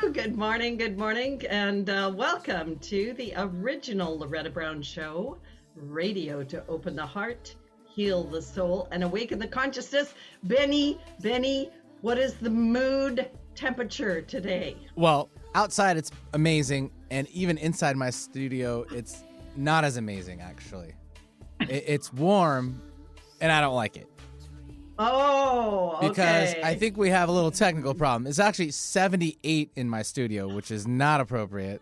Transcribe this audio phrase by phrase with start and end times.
[0.00, 5.38] Good morning, good morning, and uh, welcome to the original Loretta Brown Show
[5.76, 7.54] radio to open the heart,
[7.84, 10.14] heal the soul, and awaken the consciousness.
[10.42, 14.74] Benny, Benny, what is the mood temperature today?
[14.96, 19.22] Well, outside it's amazing, and even inside my studio, it's
[19.54, 20.94] not as amazing actually.
[21.60, 22.82] It, it's warm,
[23.40, 24.08] and I don't like it.
[25.00, 26.08] Oh, okay.
[26.08, 28.26] Because I think we have a little technical problem.
[28.26, 31.80] It's actually 78 in my studio, which is not appropriate.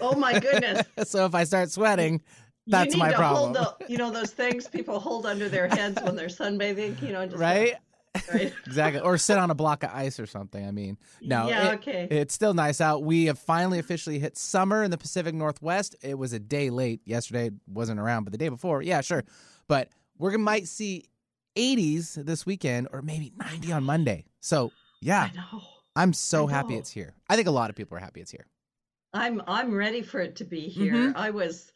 [0.00, 0.86] Oh my goodness.
[1.04, 2.22] so if I start sweating,
[2.66, 3.54] that's you need my to problem.
[3.54, 7.00] Hold the, you know those things people hold under their heads when they're sunbathing.
[7.02, 7.74] You know, just right?
[8.32, 8.52] right.
[8.66, 9.00] exactly.
[9.00, 10.66] Or sit on a block of ice or something.
[10.66, 11.48] I mean, no.
[11.48, 12.08] Yeah, it- okay.
[12.10, 13.02] It's still nice out.
[13.04, 15.94] We have finally officially hit summer in the Pacific Northwest.
[16.02, 17.00] It was a day late.
[17.04, 19.24] Yesterday wasn't around, but the day before, yeah, sure.
[19.68, 19.88] But
[20.18, 21.04] we're gonna might see
[21.56, 24.26] 80s this weekend or maybe 90 on Monday.
[24.40, 25.62] So yeah, I know.
[25.96, 27.14] I'm so happy it's here.
[27.28, 28.46] I think a lot of people are happy it's here.
[29.12, 30.92] I'm I'm ready for it to be here.
[30.94, 31.12] Mhm.
[31.16, 31.70] I was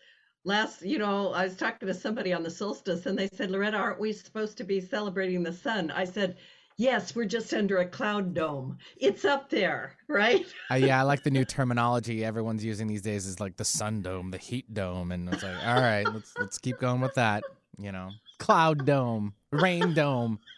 [0.45, 3.77] last, you know, I was talking to somebody on the solstice and they said, Loretta,
[3.77, 5.91] aren't we supposed to be celebrating the sun?
[5.91, 6.37] I said,
[6.81, 8.79] Yes, we're just under a cloud dome.
[8.99, 10.47] It's up there, right?
[10.71, 14.01] Uh, yeah, I like the new terminology everyone's using these days is like the sun
[14.01, 17.43] dome, the heat dome, and it's like, all right, let's let's keep going with that.
[17.79, 20.39] You know, cloud dome, rain dome.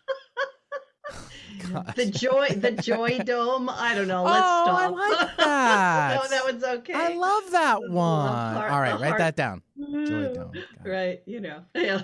[1.73, 1.95] Gosh.
[1.95, 3.69] The joy the joy dome.
[3.69, 4.23] I don't know.
[4.25, 4.81] Let's oh, stop.
[4.81, 6.15] I like that.
[6.23, 6.95] no, that one's okay.
[6.95, 8.33] I love that one.
[8.33, 9.63] heart- all right, write heart- that down.
[9.79, 10.53] Joy dome.
[10.85, 11.63] Right, you know.
[11.75, 12.03] Yeah.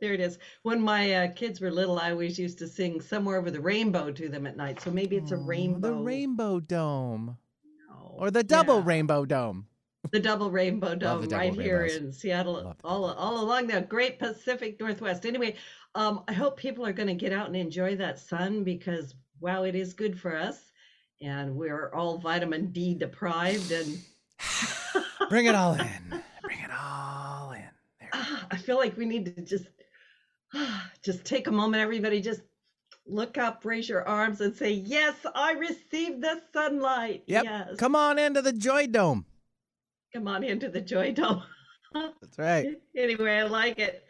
[0.00, 0.38] there it is.
[0.62, 4.12] When my uh, kids were little, I always used to sing "Somewhere Over the Rainbow"
[4.12, 4.80] to them at night.
[4.80, 5.88] So maybe it's a Oh, rainbow.
[5.88, 7.36] The rainbow dome,
[7.88, 8.14] No.
[8.16, 8.84] or the double Yeah.
[8.86, 9.66] rainbow dome.
[10.10, 14.78] The double rainbow dome double right here in Seattle, all all along the great Pacific
[14.80, 15.26] Northwest.
[15.26, 15.56] Anyway,
[15.94, 19.64] um, I hope people are going to get out and enjoy that sun because wow,
[19.64, 20.72] it is good for us,
[21.20, 23.72] and we're all vitamin D deprived.
[23.72, 23.98] And
[25.28, 26.22] Bring it all in.
[26.42, 27.62] Bring it all in.
[28.00, 28.10] There.
[28.12, 29.66] ah, I feel like we need to just
[30.54, 32.42] ah, just take a moment, everybody, just
[33.06, 37.44] look up, raise your arms, and say, "Yes, I received the sunlight." Yep.
[37.44, 39.24] Yes, Come on into the joy dome.
[40.16, 41.42] Come on into the joy dome.
[41.92, 42.80] That's right.
[42.96, 44.06] anyway, I like it.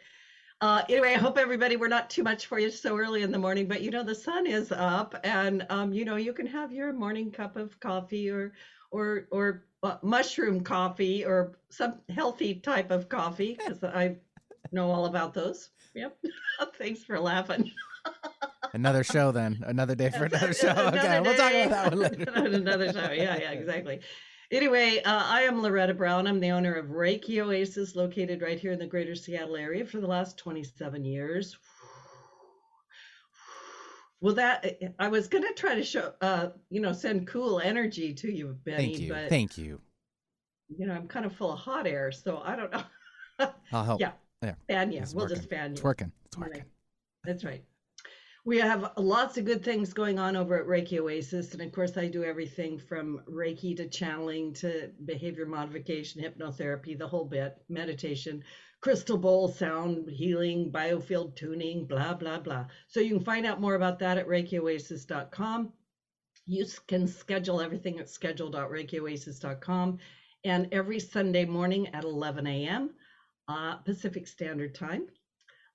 [0.61, 3.37] Uh, anyway, I hope everybody, we're not too much for you so early in the
[3.37, 6.71] morning, but you know, the sun is up and, um, you know, you can have
[6.71, 8.53] your morning cup of coffee or,
[8.89, 14.15] or, or uh, mushroom coffee or some healthy type of coffee because I
[14.71, 15.69] know all about those.
[15.93, 16.17] Yep.
[16.77, 17.69] Thanks for laughing.
[18.73, 19.63] Another show then.
[19.67, 20.69] Another day for another show.
[20.69, 22.31] Another okay, we'll talk about that one later.
[22.33, 23.11] Another show.
[23.11, 23.99] Yeah, yeah, exactly.
[24.51, 26.25] Anyway, uh, I am Loretta Brown.
[26.25, 29.99] I'm the owner of Reiki Oasis, located right here in the greater Seattle area for
[29.99, 31.57] the last 27 years.
[34.19, 38.31] Well, that I was gonna try to show, uh, you know, send cool energy to
[38.31, 39.09] you, Benny, Thank you.
[39.13, 39.79] but Thank you.
[40.75, 42.83] you know, I'm kind of full of hot air, so I don't know.
[43.71, 44.01] I'll help.
[44.01, 44.13] Yeah.
[44.41, 44.57] There.
[44.67, 45.01] Fan you.
[45.03, 45.37] It's We'll working.
[45.37, 45.73] just fan you.
[45.73, 46.11] It's working.
[46.25, 46.63] It's working.
[47.25, 47.63] That's right.
[48.47, 51.51] We have lots of good things going on over at Reiki Oasis.
[51.51, 57.09] And of course, I do everything from Reiki to channeling to behavior modification, hypnotherapy, the
[57.09, 58.45] whole bit, meditation,
[58.79, 62.67] crystal bowl sound healing, biofield tuning, blah, blah, blah.
[62.87, 65.73] So you can find out more about that at ReikiOasis.com.
[66.45, 69.97] You can schedule everything at schedule.reikioasis.com.
[70.45, 72.91] And every Sunday morning at 11 a.m.
[73.49, 75.07] Uh, Pacific Standard Time,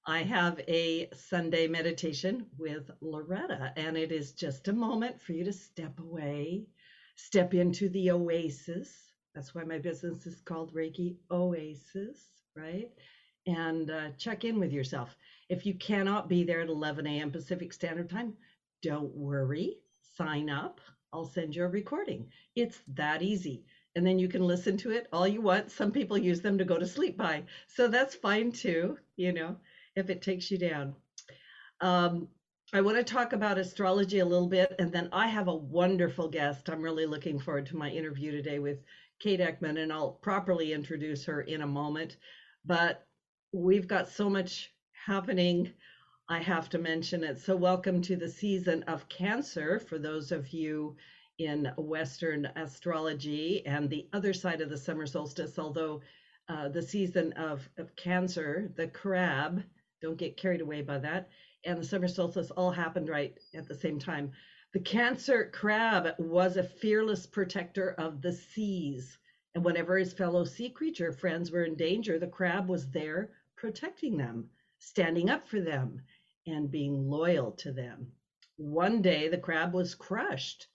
[0.05, 5.45] I have a Sunday meditation with Loretta, and it is just a moment for you
[5.45, 6.67] to step away,
[7.15, 9.13] step into the oasis.
[9.33, 12.19] That's why my business is called Reiki Oasis,
[12.57, 12.91] right?
[13.47, 15.17] And uh, check in with yourself.
[15.49, 17.31] If you cannot be there at 11 a.m.
[17.31, 18.35] Pacific Standard Time,
[18.83, 19.79] don't worry.
[20.17, 20.81] Sign up.
[21.13, 22.27] I'll send you a recording.
[22.57, 23.63] It's that easy.
[23.95, 25.71] And then you can listen to it all you want.
[25.71, 27.45] Some people use them to go to sleep by.
[27.69, 29.59] So that's fine too, you know
[29.97, 30.95] if it takes you down.
[31.81, 32.29] Um,
[32.73, 36.29] I want to talk about astrology a little bit, and then I have a wonderful
[36.29, 36.71] guest.
[36.71, 38.83] I'm really looking forward to my interview today with
[39.19, 42.17] Kate Eckman, and I'll properly introduce her in a moment.
[42.65, 43.07] But
[43.53, 45.73] we've got so much happening.
[46.29, 47.39] I have to mention it.
[47.41, 50.97] So, welcome to the season of Cancer for those of you
[51.39, 56.01] in Western astrology and the other side of the summer solstice, although
[56.49, 59.63] uh, the season of, of Cancer, the crab,
[60.03, 61.31] don't get carried away by that,
[61.65, 64.33] and the summer solstice all happened right at the same time.
[64.73, 69.17] The Cancer crab was a fearless protector of the seas.
[69.55, 74.17] And whenever his fellow sea creature friends were in danger, the crab was there protecting
[74.17, 76.03] them, standing up for them,
[76.47, 78.11] and being loyal to them.
[78.57, 80.67] One day, the crab was crushed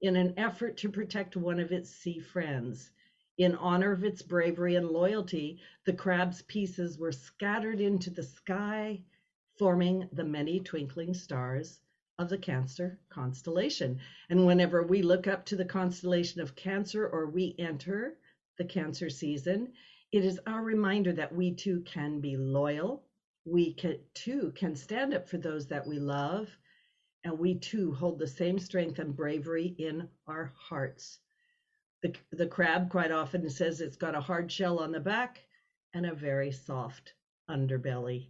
[0.00, 2.90] in an effort to protect one of its sea friends.
[3.38, 9.02] In honor of its bravery and loyalty, the crab's pieces were scattered into the sky,
[9.58, 11.80] forming the many twinkling stars
[12.18, 14.00] of the Cancer constellation.
[14.30, 18.16] And whenever we look up to the constellation of Cancer or we enter
[18.56, 19.74] the Cancer season,
[20.12, 23.04] it is our reminder that we too can be loyal.
[23.44, 26.48] We can, too can stand up for those that we love.
[27.22, 31.18] And we too hold the same strength and bravery in our hearts.
[32.02, 35.46] The, the crab quite often says it's got a hard shell on the back
[35.94, 37.14] and a very soft
[37.48, 38.28] underbelly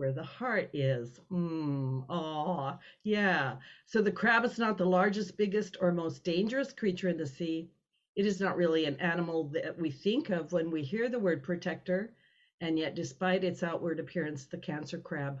[0.00, 1.20] where the heart is.
[1.30, 3.56] Mm, oh, yeah.
[3.84, 7.68] So the crab is not the largest, biggest, or most dangerous creature in the sea.
[8.16, 11.42] It is not really an animal that we think of when we hear the word
[11.42, 12.14] protector.
[12.62, 15.40] And yet, despite its outward appearance, the cancer crab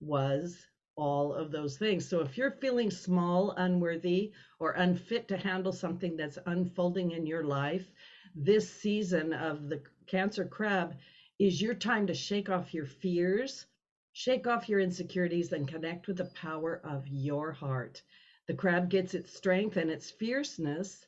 [0.00, 0.66] was
[1.00, 2.08] all of those things.
[2.08, 7.44] So if you're feeling small, unworthy, or unfit to handle something that's unfolding in your
[7.44, 7.90] life,
[8.34, 10.96] this season of the cancer crab
[11.38, 13.66] is your time to shake off your fears
[14.12, 18.02] Shake off your insecurities and connect with the power of your heart.
[18.48, 21.06] The crab gets its strength and its fierceness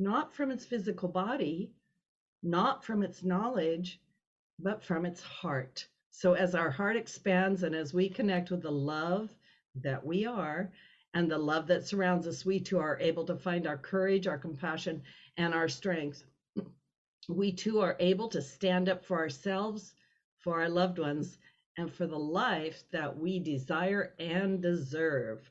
[0.00, 1.72] not from its physical body,
[2.42, 4.00] not from its knowledge,
[4.58, 5.86] but from its heart.
[6.10, 9.34] So, as our heart expands and as we connect with the love
[9.76, 10.72] that we are
[11.14, 14.38] and the love that surrounds us, we too are able to find our courage, our
[14.38, 15.02] compassion,
[15.36, 16.24] and our strength.
[17.28, 19.94] We too are able to stand up for ourselves,
[20.38, 21.38] for our loved ones,
[21.76, 25.50] and for the life that we desire and deserve.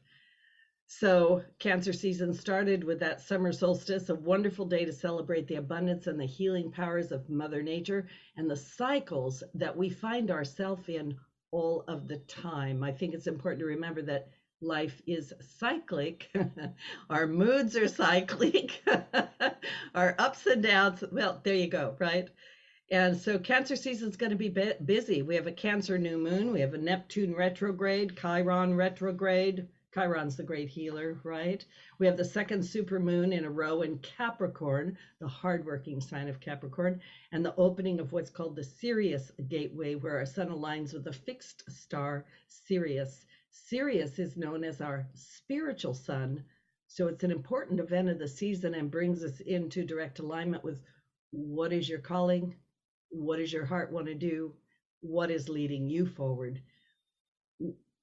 [0.91, 6.07] So, Cancer season started with that summer solstice, a wonderful day to celebrate the abundance
[6.07, 11.15] and the healing powers of Mother Nature and the cycles that we find ourselves in
[11.51, 12.81] all of the time.
[12.83, 14.29] I think it's important to remember that
[14.61, 16.27] life is cyclic.
[17.11, 18.83] Our moods are cyclic.
[19.93, 22.29] Our ups and downs, well, there you go, right?
[22.89, 24.49] And so Cancer season is going to be
[24.83, 25.21] busy.
[25.21, 29.67] We have a Cancer new moon, we have a Neptune retrograde, Chiron retrograde.
[29.93, 31.65] Chiron's the great healer, right?
[31.97, 36.39] We have the second super moon in a row in Capricorn, the hardworking sign of
[36.39, 37.01] Capricorn,
[37.31, 41.13] and the opening of what's called the Sirius gateway, where our sun aligns with the
[41.13, 43.25] fixed star Sirius.
[43.49, 46.43] Sirius is known as our spiritual sun,
[46.85, 50.81] so it's an important event of the season and brings us into direct alignment with
[51.31, 52.55] what is your calling,
[53.09, 54.53] what does your heart want to do?
[55.01, 56.61] What is leading you forward?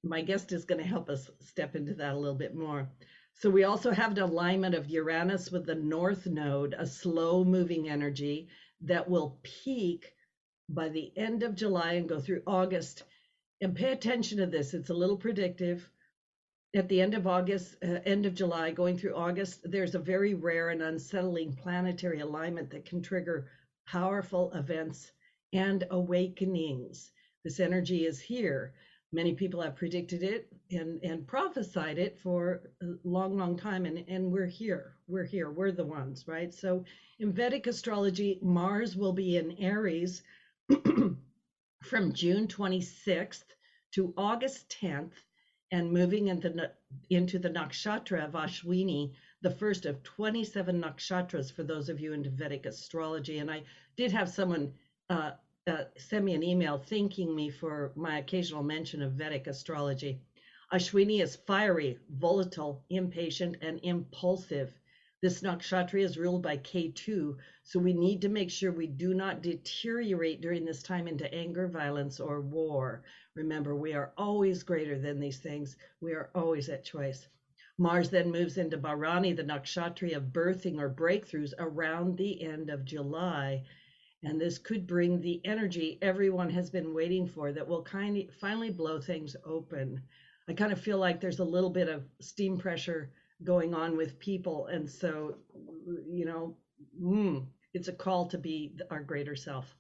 [0.02, 2.88] My guest is going to help us step into that a little bit more.
[3.34, 7.88] So, we also have an alignment of Uranus with the North Node, a slow moving
[7.88, 8.48] energy
[8.82, 10.12] that will peak
[10.68, 13.04] by the end of July and go through August.
[13.60, 15.88] And pay attention to this, it's a little predictive.
[16.74, 20.34] At the end of August, uh, end of July, going through August, there's a very
[20.34, 23.48] rare and unsettling planetary alignment that can trigger
[23.86, 25.10] powerful events
[25.52, 27.10] and awakenings.
[27.44, 28.74] This energy is here.
[29.12, 34.04] Many people have predicted it and, and prophesied it for a long, long time, and,
[34.08, 34.96] and we're here.
[35.06, 35.50] We're here.
[35.50, 36.52] We're the ones, right?
[36.52, 36.84] So
[37.18, 40.22] in Vedic astrology, Mars will be in Aries
[41.82, 43.44] from June 26th
[43.92, 45.12] to August 10th
[45.70, 46.72] and moving into the,
[47.10, 49.12] into the nakshatra of Ashwini
[49.42, 53.38] the first of 27 nakshatras for those of you into Vedic astrology.
[53.38, 53.62] And I
[53.96, 54.72] did have someone
[55.10, 55.32] uh,
[55.66, 60.20] uh, send me an email thanking me for my occasional mention of Vedic astrology.
[60.72, 64.72] Ashwini is fiery, volatile, impatient, and impulsive.
[65.22, 69.42] This nakshatra is ruled by Ketu, so we need to make sure we do not
[69.42, 73.02] deteriorate during this time into anger, violence, or war.
[73.34, 75.76] Remember, we are always greater than these things.
[76.00, 77.26] We are always at choice.
[77.76, 82.84] Mars then moves into Bharani, the nakshatra of birthing or breakthroughs around the end of
[82.84, 83.64] July.
[84.22, 88.34] And this could bring the energy everyone has been waiting for that will kind of
[88.34, 90.02] finally blow things open.
[90.48, 93.10] I kind of feel like there's a little bit of steam pressure
[93.44, 94.66] going on with people.
[94.66, 95.36] And so,
[96.08, 96.56] you know,
[97.00, 99.76] mm, it's a call to be our greater self.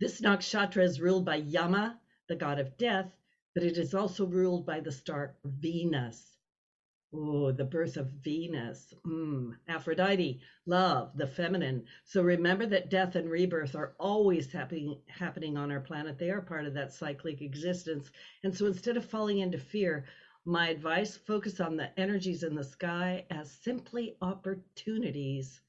[0.00, 3.10] This nakshatra is ruled by Yama, the god of death,
[3.54, 6.33] but it is also ruled by the star Venus.
[7.16, 11.86] Oh, the birth of Venus, mm, Aphrodite, love, the feminine.
[12.04, 16.18] So remember that death and rebirth are always happening happening on our planet.
[16.18, 18.10] They are part of that cyclic existence.
[18.42, 20.06] And so instead of falling into fear,
[20.44, 25.60] my advice focus on the energies in the sky as simply opportunities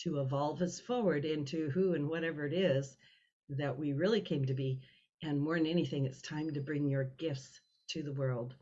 [0.00, 2.98] to evolve us forward into who and whatever it is
[3.48, 4.78] that we really came to be.
[5.22, 8.54] And more than anything, it's time to bring your gifts to the world.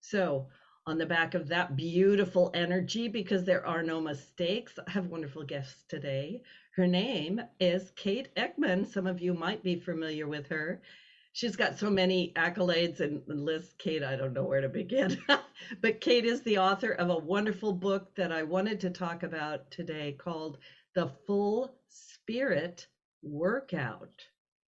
[0.00, 0.48] So
[0.88, 4.78] on the back of that beautiful energy because there are no mistakes.
[4.86, 6.40] I have wonderful guests today.
[6.76, 8.86] Her name is Kate Eckman.
[8.86, 10.80] Some of you might be familiar with her.
[11.34, 13.74] She's got so many accolades and lists.
[13.76, 15.22] Kate, I don't know where to begin.
[15.82, 19.70] but Kate is the author of a wonderful book that I wanted to talk about
[19.70, 20.56] today called
[20.94, 22.86] The Full Spirit
[23.22, 24.24] Workout.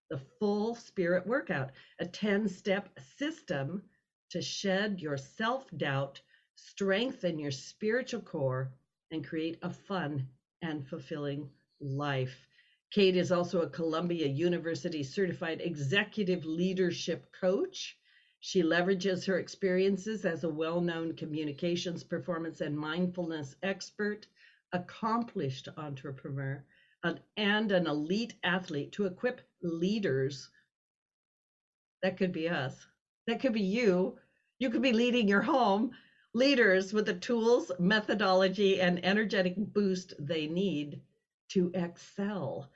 [0.10, 3.84] The Full Spirit Workout, a 10 step system
[4.30, 6.22] to shed your self doubt,
[6.56, 8.72] strengthen your spiritual core,
[9.12, 10.28] and create a fun
[10.62, 12.48] and fulfilling life.
[12.92, 17.98] Kate is also a Columbia University certified executive leadership coach.
[18.40, 24.28] She leverages her experiences as a well known communications, performance, and mindfulness expert,
[24.74, 26.64] accomplished entrepreneur,
[27.04, 30.50] and an elite athlete to equip leaders.
[32.02, 32.86] That could be us
[33.30, 34.18] that could be you.
[34.60, 35.92] You could be leading your home
[36.34, 41.02] leaders with the tools, methodology, and energetic boost they need
[41.50, 42.70] to excel.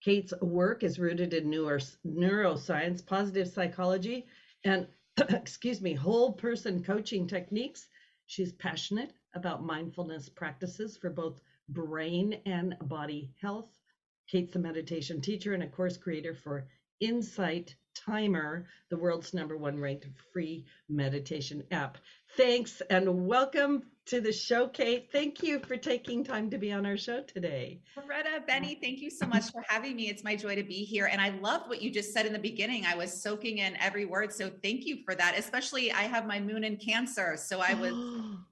[0.00, 4.26] Kate's work is rooted in neuroscience, positive psychology,
[4.64, 4.86] and
[5.28, 7.88] excuse me, whole person coaching techniques.
[8.26, 13.80] She's passionate about mindfulness practices for both brain and body health.
[14.26, 16.66] Kate's a meditation teacher and a course creator for
[17.00, 21.98] Insight Timer, the world's number one ranked free meditation app.
[22.36, 25.08] Thanks and welcome to the show, Kate.
[25.12, 27.80] Thank you for taking time to be on our show today.
[27.96, 30.08] Loretta, Benny, thank you so much for having me.
[30.08, 31.06] It's my joy to be here.
[31.06, 32.84] And I loved what you just said in the beginning.
[32.84, 34.32] I was soaking in every word.
[34.32, 35.38] So thank you for that.
[35.38, 37.36] Especially, I have my moon in Cancer.
[37.36, 37.94] So I was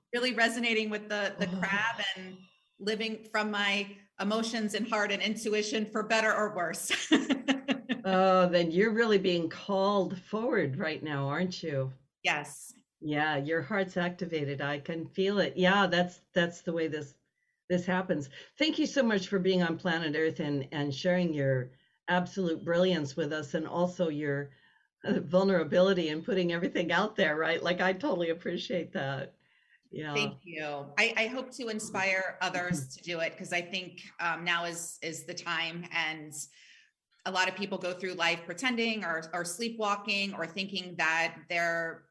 [0.14, 1.58] really resonating with the, the oh.
[1.58, 2.36] crab and
[2.78, 3.86] living from my
[4.20, 6.92] emotions and heart and intuition for better or worse.
[8.04, 11.92] oh, then you're really being called forward right now, aren't you?
[12.22, 12.74] Yes.
[13.00, 14.60] Yeah, your heart's activated.
[14.60, 15.54] I can feel it.
[15.56, 17.14] Yeah, that's that's the way this
[17.68, 18.28] this happens.
[18.58, 21.70] Thank you so much for being on planet Earth and and sharing your
[22.08, 24.50] absolute brilliance with us and also your
[25.04, 27.62] uh, vulnerability and putting everything out there, right?
[27.62, 29.34] Like I totally appreciate that.
[29.90, 30.14] Yeah.
[30.14, 30.86] Thank you.
[30.98, 34.98] I, I hope to inspire others to do it because I think um, now is
[35.02, 36.32] is the time and
[37.24, 42.04] a lot of people go through life pretending or, or sleepwalking or thinking that they're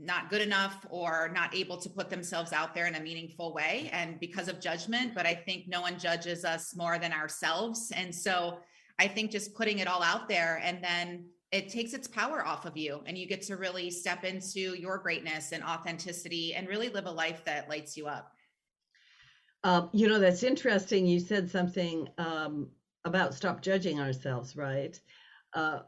[0.00, 3.90] not good enough or not able to put themselves out there in a meaningful way
[3.92, 7.92] and because of judgment but i think no one judges us more than ourselves.
[7.94, 8.58] And so
[8.98, 12.66] i think just putting it all out there and then it takes its power off
[12.66, 16.90] of you and you get to really step into your greatness and authenticity and really
[16.90, 18.32] live a life that lights you up.
[19.64, 21.06] Um, you know that's interesting.
[21.06, 22.68] You said something um,
[23.04, 25.00] about stop judging ourselves, right?
[25.54, 25.80] Uh,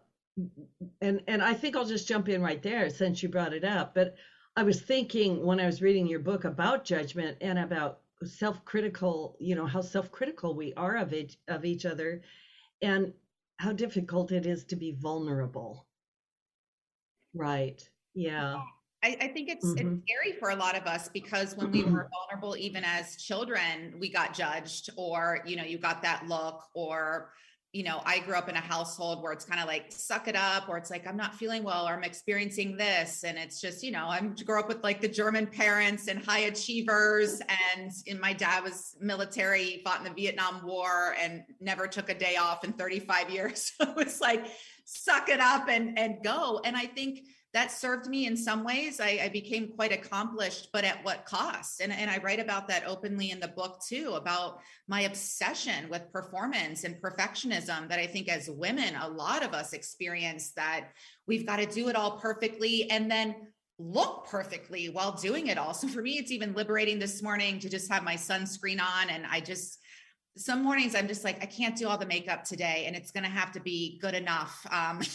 [1.00, 3.94] and and I think I'll just jump in right there since you brought it up.
[3.94, 4.16] But
[4.56, 9.54] I was thinking when I was reading your book about judgment and about self-critical, you
[9.54, 12.22] know, how self-critical we are of each of each other,
[12.82, 13.12] and
[13.58, 15.86] how difficult it is to be vulnerable.
[17.34, 17.80] Right.
[18.14, 18.62] Yeah.
[19.02, 19.95] I, I think it's mm-hmm.
[19.95, 23.95] it's scary for a lot of us because when we were vulnerable, even as children,
[23.99, 27.33] we got judged, or you know, you got that look, or
[27.73, 30.37] you know, I grew up in a household where it's kind of like suck it
[30.37, 33.83] up, or it's like I'm not feeling well, or I'm experiencing this, and it's just
[33.83, 37.40] you know, I'm grew up with like the German parents and high achievers,
[37.78, 42.14] and in my dad was military, fought in the Vietnam War, and never took a
[42.14, 43.73] day off in 35 years.
[43.80, 44.47] so it's like
[44.85, 47.21] suck it up and and go, and I think
[47.52, 49.00] that served me in some ways.
[49.00, 51.80] I, I, became quite accomplished, but at what cost?
[51.80, 56.12] And, and I write about that openly in the book too, about my obsession with
[56.12, 60.90] performance and perfectionism that I think as women, a lot of us experience that
[61.26, 63.35] we've got to do it all perfectly and then
[63.80, 65.75] look perfectly while doing it all.
[65.75, 69.25] So for me, it's even liberating this morning to just have my sunscreen on and
[69.28, 69.78] I just
[70.37, 73.25] some mornings I'm just like, I can't do all the makeup today and it's going
[73.25, 74.64] to have to be good enough.
[74.71, 75.00] Um,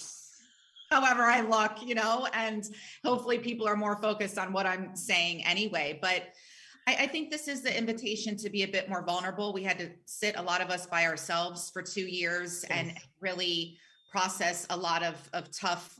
[0.96, 2.64] however I look, you know, and
[3.04, 6.00] hopefully people are more focused on what I'm saying anyway.
[6.02, 6.24] But
[6.88, 9.52] I, I, think this is the invitation to be a bit more vulnerable.
[9.52, 12.78] We had to sit a lot of us by ourselves for two years yes.
[12.78, 13.78] and really
[14.10, 16.00] process a lot of, of tough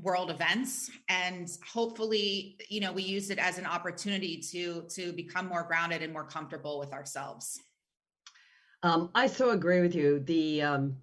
[0.00, 5.46] world events and hopefully you know we use it as an opportunity to to become
[5.46, 7.60] more grounded and more comfortable with ourselves
[8.82, 10.96] um, i so agree with you the um,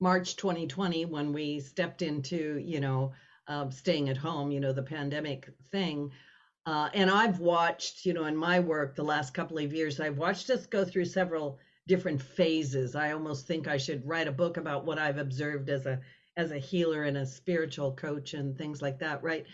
[0.00, 3.12] March 2020 when we stepped into, you know,
[3.48, 6.10] uh, staying at home, you know, the pandemic thing.
[6.66, 10.18] Uh, and I've watched, you know, in my work the last couple of years, I've
[10.18, 12.96] watched us go through several different phases.
[12.96, 16.00] I almost think I should write a book about what I've observed as a
[16.36, 19.46] as a healer and a spiritual coach and things like that, right?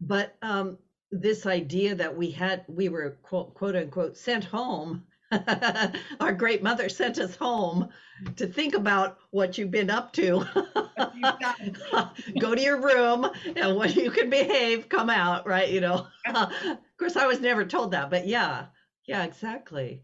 [0.00, 0.78] But um,
[1.12, 5.04] this idea that we had we were quote, quote unquote sent home
[6.20, 7.88] our great mother sent us home
[8.36, 10.44] to think about what you've been up to
[12.38, 16.78] go to your room and when you can behave come out right you know of
[16.98, 18.66] course i was never told that but yeah
[19.06, 20.02] yeah exactly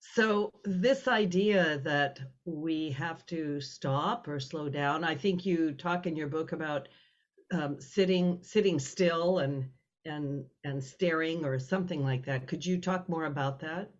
[0.00, 6.06] so this idea that we have to stop or slow down i think you talk
[6.06, 6.88] in your book about
[7.50, 9.68] um, sitting sitting still and
[10.04, 12.46] and and staring or something like that.
[12.46, 13.90] Could you talk more about that?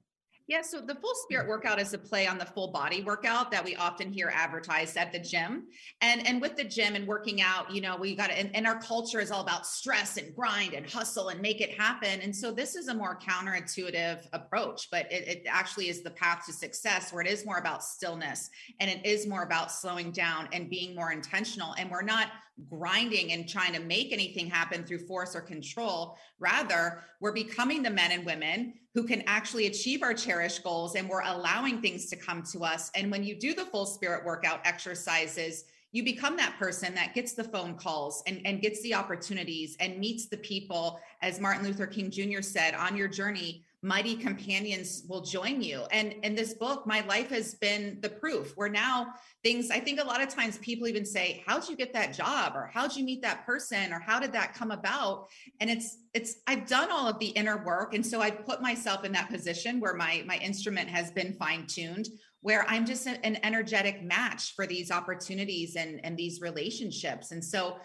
[0.48, 3.62] Yeah, so the full spirit workout is a play on the full body workout that
[3.62, 5.66] we often hear advertised at the gym.
[6.00, 8.66] And and with the gym and working out, you know, we got to and, and,
[8.66, 12.22] our culture is all about stress and grind and hustle and make it happen.
[12.22, 16.46] And so this is a more counterintuitive approach, but it, it actually is the path
[16.46, 18.48] to success where it is more about stillness
[18.80, 21.74] and it is more about slowing down and being more intentional.
[21.78, 22.28] And we're not
[22.70, 26.16] grinding and trying to make anything happen through force or control.
[26.38, 31.08] Rather, we're becoming the men and women who can actually achieve our cherished goals and
[31.08, 32.90] we're allowing things to come to us.
[32.94, 37.32] And when you do the full spirit workout exercises, you become that person that gets
[37.32, 41.86] the phone calls and, and gets the opportunities and meets the people, as Martin Luther
[41.86, 42.42] King Jr.
[42.42, 45.84] said, on your journey mighty companions will join you.
[45.92, 50.00] And in this book my life has been the proof where now things i think
[50.00, 52.54] a lot of times people even say how'd you get that job?
[52.56, 53.92] or how'd you meet that person?
[53.92, 55.28] or how did that come about?
[55.60, 57.94] And it's it's i've done all of the inner work.
[57.94, 61.66] And so i put myself in that position where my my instrument has been fine
[61.66, 62.08] tuned
[62.40, 67.30] where i'm just an energetic match for these opportunities and and these relationships.
[67.30, 67.76] And so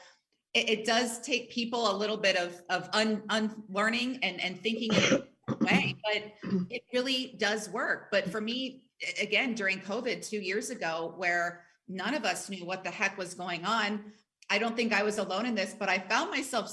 [0.53, 4.91] it, it does take people a little bit of of un, unlearning and and thinking
[5.61, 6.23] way, but
[6.69, 8.09] it really does work.
[8.11, 8.83] But for me,
[9.21, 13.33] again, during COVID two years ago, where none of us knew what the heck was
[13.33, 14.03] going on,
[14.49, 16.69] I don't think I was alone in this, but I found myself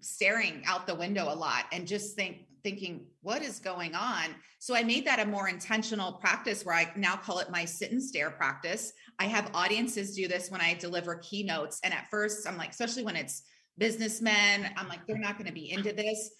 [0.00, 4.34] staring out the window a lot and just think thinking what is going on?
[4.58, 7.90] So i made that a more intentional practice where i now call it my sit
[7.90, 8.92] and stare practice.
[9.18, 13.02] I have audiences do this when i deliver keynotes and at first i'm like especially
[13.04, 13.42] when it's
[13.78, 16.30] businessmen i'm like they're not going to be into this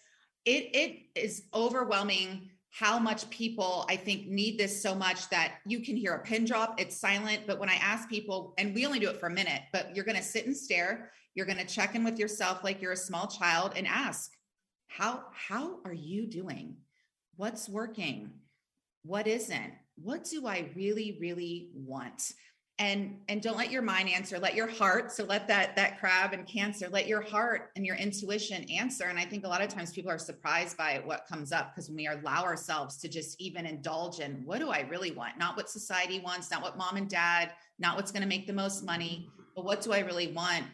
[0.44, 5.80] it it is overwhelming how much people I think need this so much that you
[5.80, 7.42] can hear a pin drop, it's silent.
[7.46, 10.06] But when I ask people, and we only do it for a minute, but you're
[10.06, 12.96] going to sit and stare, you're going to check in with yourself like you're a
[12.96, 14.32] small child and ask,
[14.88, 16.76] how how are you doing?
[17.36, 18.30] What's working?
[19.04, 19.72] What isn't?
[19.96, 22.32] What do I really really want?
[22.82, 26.32] And and don't let your mind answer let your heart so let that that crab
[26.32, 29.04] and cancer let your heart and your intuition answer.
[29.04, 31.88] And i think a lot of times people are surprised by what comes up because
[31.88, 35.38] when we allow ourselves to just even indulge in what do i really want?
[35.38, 38.52] Not what society wants not what mom and dad not what's going to make the
[38.52, 40.64] most money but what do i really want?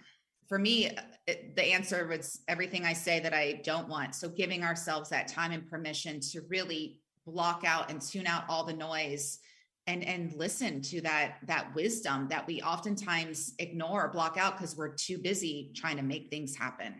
[0.49, 0.91] For me
[1.27, 4.15] it, the answer was everything i say that i don't want.
[4.15, 8.65] So giving ourselves that time and permission to really block out and tune out all
[8.65, 9.41] the noise
[9.89, 14.77] and and listen to that that wisdom that we oftentimes ignore or block out because
[14.77, 16.95] we're too busy trying to make things happen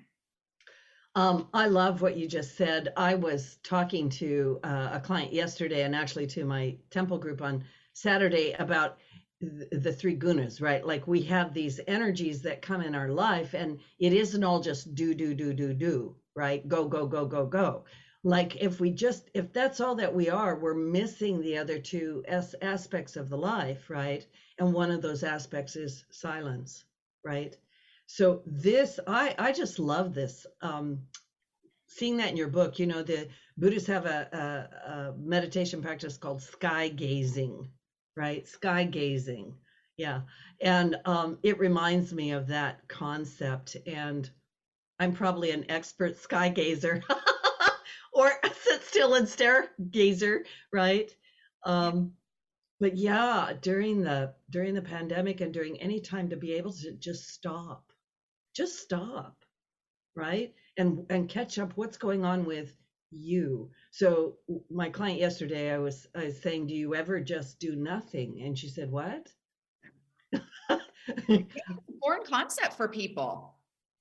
[1.15, 2.93] um, I love what you just said.
[2.97, 7.65] I was talking to uh, a client yesterday and actually to my temple group on
[7.93, 8.99] Saturday about
[9.41, 10.87] th- the three gunas, right?
[10.87, 14.95] Like we have these energies that come in our life, and it isn't all just
[14.95, 16.69] do, do, do, do, do, right?
[16.69, 17.85] Go, go, go, go, go
[18.29, 22.23] like if we just if that's all that we are we're missing the other two
[22.29, 24.27] as aspects of the life right?
[24.59, 26.85] And one of those aspects is silence
[27.25, 27.57] right?
[28.07, 31.01] So this i i just love this um
[31.89, 36.19] seeing that in your book you know the buddhists have a, a, a meditation practice
[36.19, 37.69] called sky gazing
[38.17, 38.47] right?
[38.47, 39.55] Sky gazing
[39.99, 40.23] yeah.
[40.61, 44.31] And um it reminds me of that concept and
[45.01, 47.03] i'm probably an expert sky gazer
[48.13, 48.31] or
[48.63, 51.11] sit still and stare gazer, right?
[51.65, 52.13] Um,
[52.81, 56.93] but yeah, during the during the pandemic and during any time to be able to
[56.93, 57.93] just stop,
[58.55, 59.45] just stop,
[60.15, 60.55] right?
[60.77, 62.77] And and catch up what's going on with
[63.11, 63.71] you.
[63.91, 64.37] So
[64.71, 68.43] my client yesterday, I was I was saying, do you ever just do nothing?
[68.43, 69.29] And she said, what?
[72.03, 73.58] foreign concept for people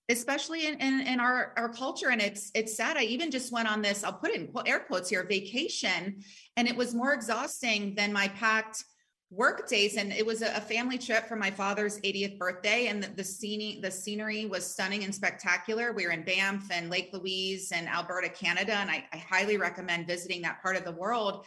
[0.10, 2.10] especially in, in, in, our, our culture.
[2.10, 2.98] And it's, it's sad.
[2.98, 6.22] I even just went on this, I'll put in air quotes here, vacation.
[6.56, 8.84] And it was more exhausting than my packed
[9.30, 9.98] work days.
[9.98, 12.88] And it was a, a family trip for my father's 80th birthday.
[12.88, 15.92] And the, the, scene, the scenery was stunning and spectacular.
[15.92, 18.76] We were in Banff and Lake Louise and Alberta, Canada.
[18.76, 21.46] And I, I highly recommend visiting that part of the world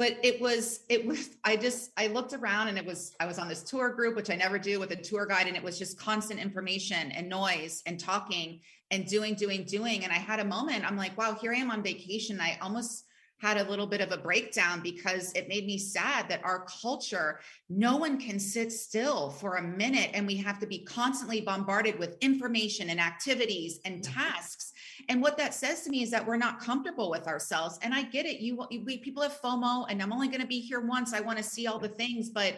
[0.00, 3.38] but it was it was i just i looked around and it was i was
[3.38, 5.78] on this tour group which i never do with a tour guide and it was
[5.78, 8.58] just constant information and noise and talking
[8.90, 11.70] and doing doing doing and i had a moment i'm like wow here i am
[11.70, 13.04] on vacation i almost
[13.40, 17.40] had a little bit of a breakdown because it made me sad that our culture,
[17.70, 21.98] no one can sit still for a minute and we have to be constantly bombarded
[21.98, 24.69] with information and activities and tasks.
[25.10, 27.80] And what that says to me is that we're not comfortable with ourselves.
[27.82, 28.38] And I get it.
[28.38, 31.12] You, we people have FOMO and I'm only going to be here once.
[31.12, 32.54] I want to see all the things, but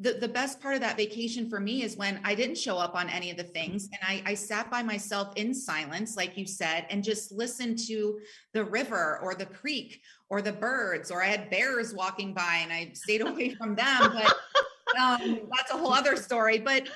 [0.00, 2.96] the, the best part of that vacation for me is when I didn't show up
[2.96, 6.48] on any of the things and I, I sat by myself in silence, like you
[6.48, 8.18] said, and just listened to
[8.54, 12.72] the river or the creek or the birds, or I had bears walking by and
[12.72, 14.12] I stayed away from them.
[14.12, 14.34] But
[15.00, 16.58] um, that's a whole other story.
[16.58, 16.88] But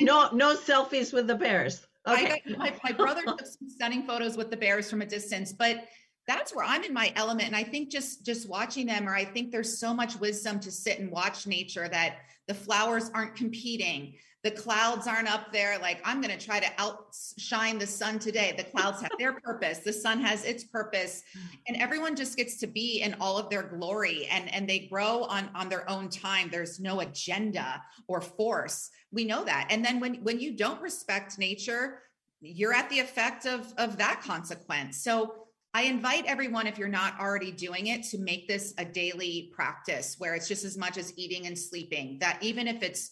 [0.00, 1.86] no, no selfies with the bears.
[2.06, 2.42] Okay.
[2.46, 5.84] Got, my, my brother took some stunning photos with the bears from a distance, but
[6.26, 7.48] that's where I'm in my element.
[7.48, 10.70] And I think just just watching them, or I think there's so much wisdom to
[10.70, 16.00] sit and watch nature that the flowers aren't competing, the clouds aren't up there like
[16.04, 18.54] I'm going to try to outshine the sun today.
[18.56, 21.40] The clouds have their purpose, the sun has its purpose, mm.
[21.66, 25.24] and everyone just gets to be in all of their glory and and they grow
[25.24, 26.48] on on their own time.
[26.50, 28.90] There's no agenda or force.
[29.10, 29.68] We know that.
[29.70, 32.00] And then when when you don't respect nature,
[32.40, 35.02] you're at the effect of of that consequence.
[35.02, 35.43] So
[35.76, 40.14] I invite everyone, if you're not already doing it, to make this a daily practice
[40.18, 43.10] where it's just as much as eating and sleeping, that even if it's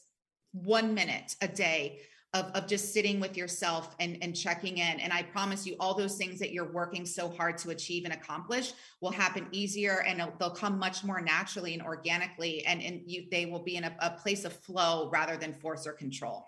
[0.53, 1.99] one minute a day
[2.35, 5.01] of, of just sitting with yourself and, and checking in.
[5.01, 8.15] And I promise you, all those things that you're working so hard to achieve and
[8.15, 12.65] accomplish will happen easier and they'll come much more naturally and organically.
[12.65, 15.85] And, and you, they will be in a, a place of flow rather than force
[15.85, 16.47] or control.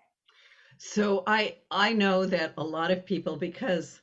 [0.79, 4.01] So I I know that a lot of people because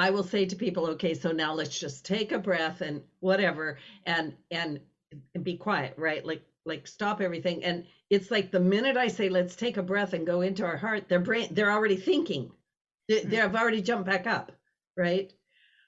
[0.00, 3.76] I will say to people, okay, so now let's just take a breath and whatever
[4.06, 4.80] and and,
[5.34, 6.24] and be quiet, right?
[6.24, 7.62] Like like stop everything.
[7.64, 10.78] And it's like the minute I say let's take a breath and go into our
[10.78, 12.50] heart, their brain they're already thinking.
[13.08, 13.56] They, they've mm-hmm.
[13.56, 14.52] already jumped back up,
[14.96, 15.30] right?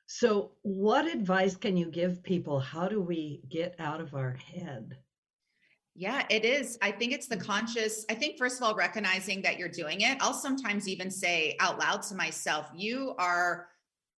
[0.07, 2.61] So, what advice can you give people?
[2.61, 4.98] How do we get out of our head?
[5.94, 6.77] Yeah, it is.
[6.83, 8.05] I think it's the conscious.
[8.11, 10.18] I think, first of all, recognizing that you're doing it.
[10.20, 13.68] I'll sometimes even say out loud to myself, You are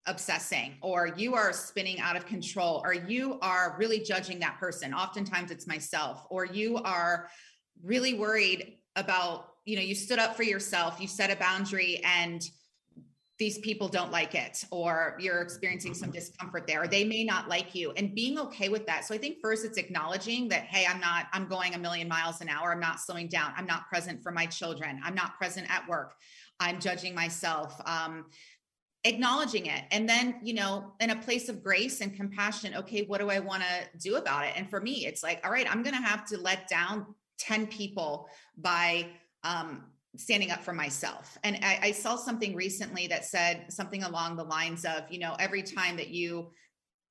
[0.06, 4.92] obsessing or you are spinning out of control or you are really judging that person.
[4.92, 7.28] Oftentimes it's myself or you are
[7.82, 12.48] really worried about you know you stood up for yourself you set a boundary and
[13.36, 17.48] these people don't like it or you're experiencing some discomfort there or they may not
[17.48, 19.04] like you and being okay with that.
[19.04, 22.40] So i think first it's acknowledging that hey i'm not i'm going a million miles
[22.40, 22.72] an hour.
[22.72, 23.52] I'm not slowing down.
[23.56, 25.00] I'm not present for my children.
[25.02, 26.14] I'm not present at work.
[26.60, 27.80] I'm judging myself.
[27.84, 28.26] Um,
[29.04, 29.82] acknowledging it.
[29.90, 33.38] And then you know in a place of grace and compassion okay what do i
[33.38, 34.54] want to do about it?
[34.56, 37.06] And for me it's like all right i'm going to have to let down
[37.38, 39.08] 10 people by
[39.42, 39.84] um,
[40.16, 41.36] standing up for myself.
[41.42, 45.34] And I, I saw something recently that said something along the lines of you know
[45.38, 46.50] every time that you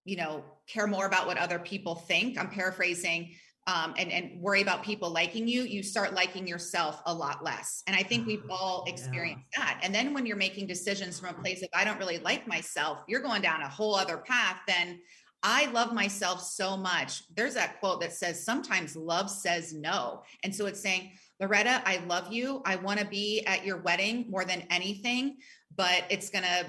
[0.05, 3.33] you know care more about what other people think i'm paraphrasing
[3.67, 7.81] um, and, and worry about people liking you, you start liking yourself a lot less.
[7.87, 9.65] And I think we've all experienced yeah.
[9.65, 9.79] that.
[9.83, 12.99] And then when you're making decisions from a place of, I don't really like myself,
[13.07, 14.99] you're going down a whole other path than
[15.43, 17.23] I love myself so much.
[17.35, 20.23] There's that quote that says, sometimes love says no.
[20.43, 22.61] And so it's saying, Loretta, I love you.
[22.65, 25.37] I want to be at your wedding more than anything,
[25.75, 26.65] but it's going to,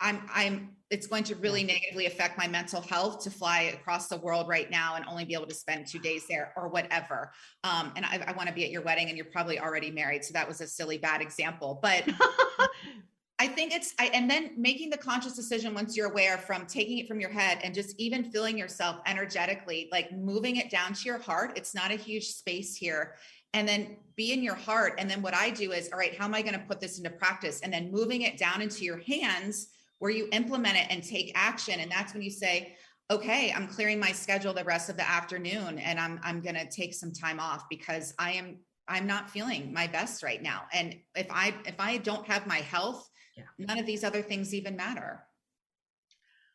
[0.00, 4.16] I'm, I'm, it's going to really negatively affect my mental health to fly across the
[4.16, 7.30] world right now and only be able to spend two days there or whatever.
[7.62, 10.24] Um, and I, I want to be at your wedding and you're probably already married.
[10.24, 11.78] So that was a silly, bad example.
[11.80, 12.08] But
[13.38, 16.98] I think it's, I, and then making the conscious decision once you're aware from taking
[16.98, 21.04] it from your head and just even feeling yourself energetically, like moving it down to
[21.04, 21.52] your heart.
[21.56, 23.14] It's not a huge space here
[23.54, 24.94] and then be in your heart.
[24.98, 26.98] And then what I do is, all right, how am I going to put this
[26.98, 27.60] into practice?
[27.60, 29.68] And then moving it down into your hands
[30.00, 31.78] where you implement it and take action.
[31.78, 32.74] And that's when you say,
[33.10, 36.68] okay, I'm clearing my schedule the rest of the afternoon and I'm I'm going to
[36.68, 38.58] take some time off because I am
[38.88, 40.62] I'm not feeling my best right now.
[40.72, 43.44] And if I if I don't have my health, yeah.
[43.58, 45.22] none of these other things even matter.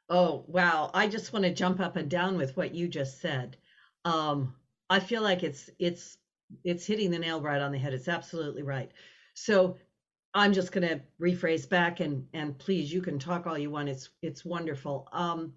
[0.10, 0.92] Oh, wow.
[0.94, 3.58] I just want to jump up and down with what you just said.
[4.04, 4.54] Um,
[4.90, 6.18] I feel like it's it's
[6.64, 7.94] it's hitting the nail right on the head.
[7.94, 8.92] It's absolutely right.
[9.34, 9.78] So
[10.36, 13.90] I'm just going to rephrase back and and please you can talk all you want.
[13.90, 15.08] It's it's wonderful.
[15.14, 15.54] Um,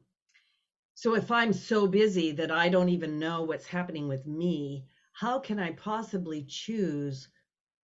[0.95, 5.41] so if I'm so busy that I don't even know what's happening with me, how
[5.41, 7.29] can I possibly choose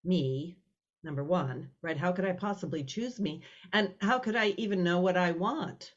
[0.05, 0.59] me?
[1.03, 1.97] Number one, right?
[1.97, 3.43] How could I possibly choose me?
[3.73, 5.95] And how could I even know what I want?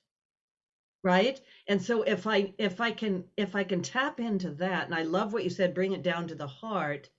[1.04, 4.96] right and so if i if i can if i can tap into that and
[4.96, 7.10] i love what you said bring it down to the heart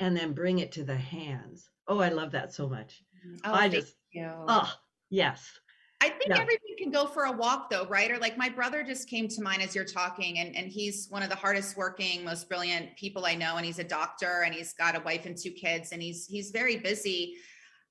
[0.00, 3.04] and then bring it to the hands oh i love that so much
[3.44, 4.72] Oh, i just oh
[5.10, 5.58] yes
[6.00, 6.42] I think Yeah.
[6.42, 8.10] everyone can go for a walk though, right?
[8.10, 11.24] Or like my brother just came to mind as you're talking, and, and he's one
[11.24, 13.56] of the hardest working, most brilliant people I know.
[13.56, 16.50] And he's a doctor and he's got a wife and two kids, and he's he's
[16.50, 17.34] very busy.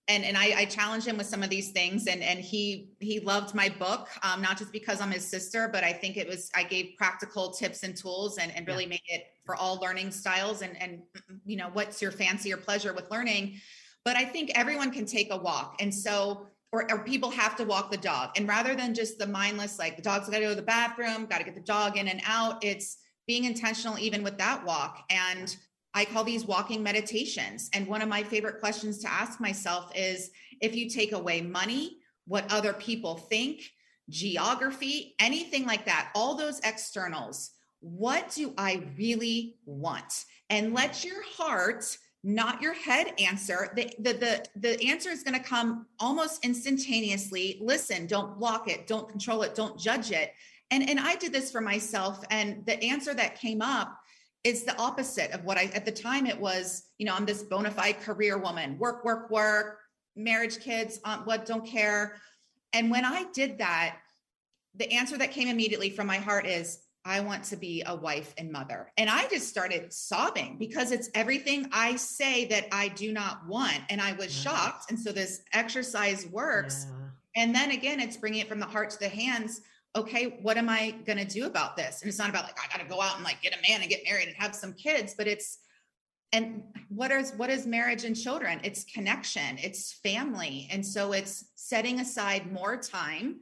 [0.08, 3.20] And and I, I challenged him with some of these things, and and he he
[3.20, 6.50] loved my book, um, not just because I'm his sister, but I think it was
[6.56, 10.62] I gave practical tips and tools and, and really made it for all learning styles
[10.62, 11.02] and and
[11.46, 13.60] you know what's your fancy or pleasure with learning.
[14.06, 15.78] But I think everyone can take a walk.
[15.80, 18.32] And so or, or people have to walk the dog.
[18.36, 21.26] And rather than just the mindless, like the dog's got to go to the bathroom,
[21.26, 25.04] got to get the dog in and out, it's being intentional even with that walk.
[25.10, 25.56] And
[25.94, 27.70] I call these walking meditations.
[27.74, 30.30] And one of my favorite questions to ask myself is
[30.62, 33.62] if you take away money, what other people think,
[34.10, 40.26] geography, anything like that, all those externals, what do I really want?
[40.50, 43.72] And let your heart not your head answer.
[43.76, 47.60] The the the, the answer is going to come almost instantaneously.
[47.62, 50.34] Listen don't block it don't control it don't judge it.
[50.72, 53.98] And and i did this for myself and the answer that came up
[54.44, 57.44] is the opposite of what i at the time it was you know i'm this
[57.44, 59.80] bona fide career woman work work work
[60.18, 62.18] marriage kids um, what don't care.
[62.74, 64.00] And when i did that
[64.76, 68.34] the answer that came immediately from my heart is I want to be a wife
[68.38, 68.92] and mother.
[68.98, 73.80] And I just started sobbing because it's everything I say that I do not want.
[73.90, 74.44] And I was Right.
[74.44, 74.92] shocked.
[74.92, 76.86] And so this exercise works.
[76.90, 77.44] Yeah.
[77.44, 79.62] And then again, it's bringing it from the heart to the hands.
[79.96, 82.02] Okay, what am I going to do about this?
[82.02, 83.80] And it's not about like, I got to go out and like get a man
[83.82, 85.60] and get married and have some kids, but it's,
[86.34, 91.46] and what is what is marriage and children it's connection it's family and so it's
[91.56, 93.40] setting aside more time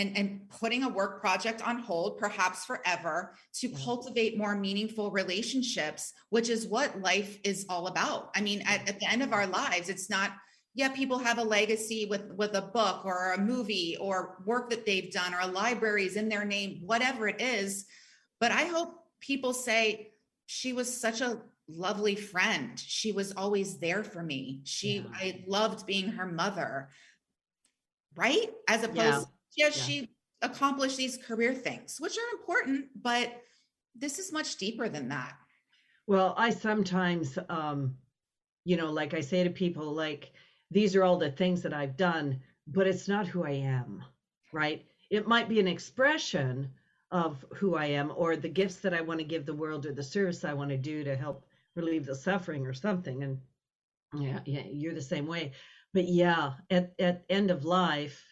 [0.00, 6.12] and, and putting a work project on hold, perhaps forever, to cultivate more meaningful relationships,
[6.30, 8.30] which is what life is all about.
[8.34, 10.32] I mean, at, at the end of our lives, it's not,
[10.74, 14.86] yeah, people have a legacy with with a book or a movie or work that
[14.86, 17.86] they've done or a library is in their name, whatever it is.
[18.40, 20.12] But I hope people say,
[20.46, 22.78] she was such a lovely friend.
[22.78, 24.62] She was always there for me.
[24.64, 25.02] She, Yeah.
[25.14, 26.88] I loved being her mother.
[28.16, 28.50] Right?
[28.68, 29.24] As opposed Yeah.
[29.56, 29.70] Yeah.
[29.70, 30.10] she
[30.42, 33.42] accomplished these career things, which are important, but
[33.94, 35.36] this is much deeper than that.
[36.06, 37.96] Well, I sometimes, um,
[38.64, 40.32] you know, like I say to people, like,
[40.70, 44.04] these are all the things that I've done, but it's not who I am,
[44.52, 44.86] right?
[45.10, 46.70] It might be an expression
[47.10, 49.92] of who I am or the gifts that I want to give the world or
[49.92, 53.22] the service I want to do to help relieve the suffering or something.
[53.24, 53.40] And
[54.14, 55.52] yeah, yeah, you're the same way.
[55.92, 58.29] But yeah, at, at end of life,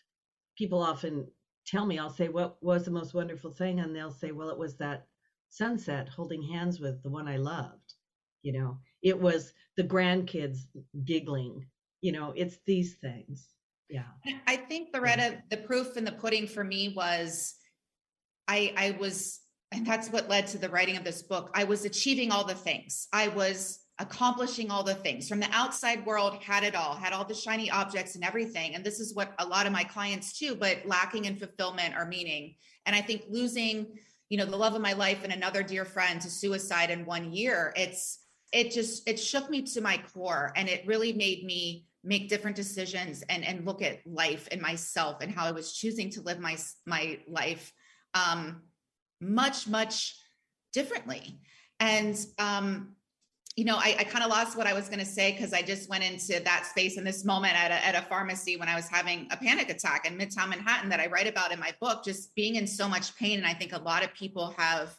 [0.59, 1.27] people often
[1.67, 3.79] tell me, I'll say, what was the most wonderful thing?
[3.79, 5.07] And they'll say, well, it was that
[5.51, 7.95] sunset holding hands with the one I loved.
[8.43, 10.59] You know, it was the grandkids
[11.05, 11.67] giggling.
[12.01, 13.47] You know, it's these things.
[13.89, 14.05] Yeah.
[14.47, 17.55] I think Loretta, the proof in the pudding for me was
[18.47, 19.41] I I was
[19.73, 21.51] and that's what led to the writing of this book.
[21.55, 23.09] I was achieving all the things.
[23.13, 25.29] I was accomplishing all the things.
[25.29, 28.75] From the outside world had it all had all the shiny objects and everything.
[28.75, 32.05] And this is what a lot of my clients too but lacking in fulfillment or
[32.05, 32.55] meaning.
[32.87, 36.21] And i think losing you know the love of my life and another dear friend
[36.21, 38.21] to suicide in one year it's
[38.53, 40.53] it just it shook me to my core.
[40.57, 45.21] And it really made me make different decisions and and look at life and myself
[45.21, 46.57] and how i was choosing to live my
[46.87, 47.73] my life
[48.15, 48.63] um
[49.21, 50.17] much much
[50.73, 51.41] differently.
[51.81, 52.95] And um
[53.59, 55.63] you know, I, I kind of lost what I was going to say because I
[55.63, 58.77] just went into that space in this moment at a, at a pharmacy when I
[58.77, 62.05] was having a panic attack in Midtown Manhattan that I write about in my book,
[62.05, 63.37] just being in so much pain.
[63.37, 64.95] And I think a lot of people have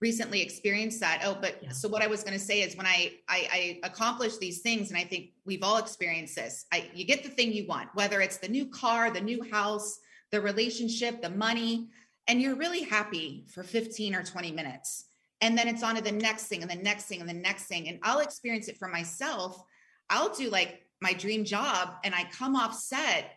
[0.00, 1.22] recently experienced that.
[1.24, 1.68] Oh, but Yeah.
[1.70, 4.90] so what I was going to say is when I, I I accomplish these things,
[4.90, 6.66] and I think we've all experienced this.
[6.72, 10.00] I you get the thing you want, whether it's the new car, the new house,
[10.32, 11.90] the relationship, the money,
[12.26, 15.04] and you're really happy for 15 or 20 minutes
[15.44, 17.64] and then it's on to the next thing and the next thing and the next
[17.66, 19.62] thing and i'll experience it for myself
[20.10, 23.32] i'll do like my dream job and i come off set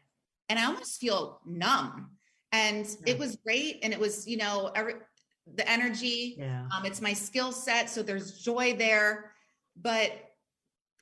[0.50, 2.10] and i almost feel numb
[2.54, 3.13] and Yeah.
[3.13, 4.93] it was great and it was you know every,
[5.56, 6.65] the energy Yeah.
[6.76, 9.32] um, it's my skill set so there's joy there
[9.82, 10.12] but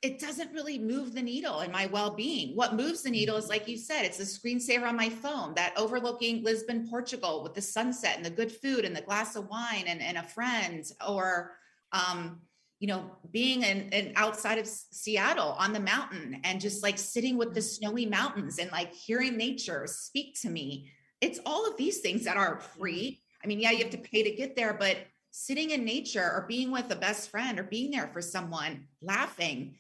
[0.02, 2.56] it doesn't really move the needle in my well-being.
[2.56, 3.52] What moves the needle is mm-hmm.
[3.52, 7.62] like you said it's the screensaver on my phone that overlooking lisbon portugal with the
[7.62, 11.54] sunset and the good food and the glass of wine and, and a friend or
[11.92, 12.42] um,
[12.80, 17.38] you know being in, in outside of seattle on the mountain and just like sitting
[17.38, 17.88] with the mm-hmm.
[17.88, 20.92] snowy mountains and like hearing nature speak to me.
[21.22, 23.12] It's all of these things that are free.
[23.12, 23.22] Mm-hmm.
[23.44, 24.98] I mean, yeah, you have to pay to get there, but
[25.32, 29.76] sitting in nature or being with a best friend or being there for someone, laughing,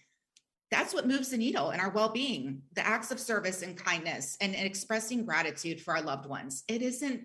[0.71, 4.55] that's what moves the needle in our well-being the acts of service and kindness and,
[4.55, 6.63] and, expressing gratitude for our loved ones.
[6.67, 7.21] It isn't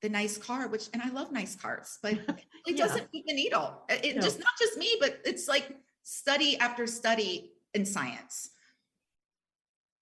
[0.00, 2.86] the nice car which and i love nice cars but it yeah.
[2.86, 3.82] doesn't move the needle.
[3.88, 4.22] It no.
[4.22, 8.50] just not just me but it's like study after study in science.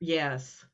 [0.00, 0.64] Yes.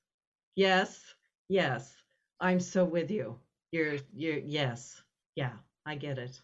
[0.57, 1.01] Yes.
[1.49, 1.95] Yes.
[2.41, 3.39] I'm so with you.
[3.71, 5.01] You're you're yes.
[5.37, 5.53] Yeah
[5.87, 6.41] i get it.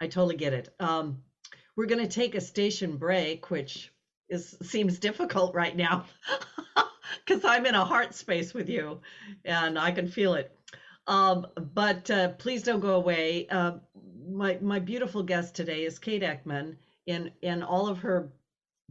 [0.00, 0.68] I totally get it.
[0.80, 1.22] Um
[1.76, 3.92] we're going to take a station break which
[4.28, 6.04] is seems difficult right now
[7.26, 9.00] because I'm in a heart space with you
[9.44, 10.54] and I can feel it.
[11.06, 13.48] Um, but uh, please don't go away.
[13.48, 13.78] Uh,
[14.28, 16.76] my my beautiful guest today is Kate Eckman.
[17.06, 18.30] In in all of her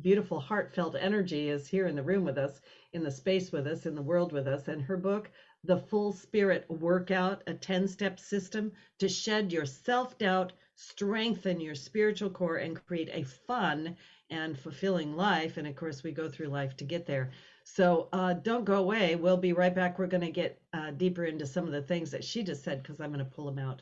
[0.02, 2.62] beautiful heartfelt energy is here in the room with us,
[2.94, 4.68] in the space with us, in the world with us.
[4.68, 5.30] And her book,
[5.64, 11.76] The Full Spirit Workout, a 10 step system to shed your self doubt, strengthen your
[11.76, 13.96] spiritual core, and create a fun
[14.30, 15.58] and fulfilling life.
[15.58, 17.32] And of course, we go through life to get there.
[17.64, 19.16] So uh, don't go away.
[19.16, 20.00] We'll be right back.
[20.00, 22.82] We're going to get uh, deeper into some of the things that she just said
[22.82, 23.82] because I'm going to pull them out.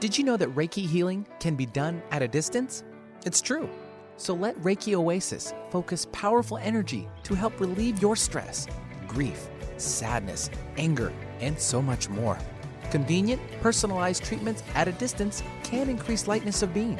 [0.00, 2.84] Did you know that Reiki healing can be done at a distance?
[3.24, 3.68] It's true.
[4.16, 8.66] So let Reiki Oasis focus powerful energy to help relieve your stress,
[9.06, 12.38] grief, sadness, anger, and so much more.
[12.90, 16.98] Convenient, personalized treatments at a distance can increase lightness of being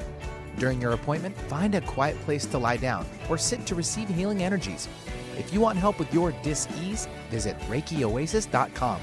[0.56, 4.42] during your appointment, find a quiet place to lie down or sit to receive healing
[4.42, 4.88] energies.
[5.36, 9.00] If you want help with your dis-ease, visit ReikiOasis.com.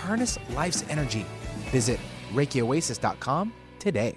[0.00, 1.26] Harness life's energy.
[1.70, 2.00] Visit
[2.32, 4.16] ReikiOasis.com today.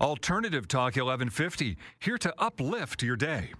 [0.00, 3.50] Alternative Talk 1150, here to uplift your day.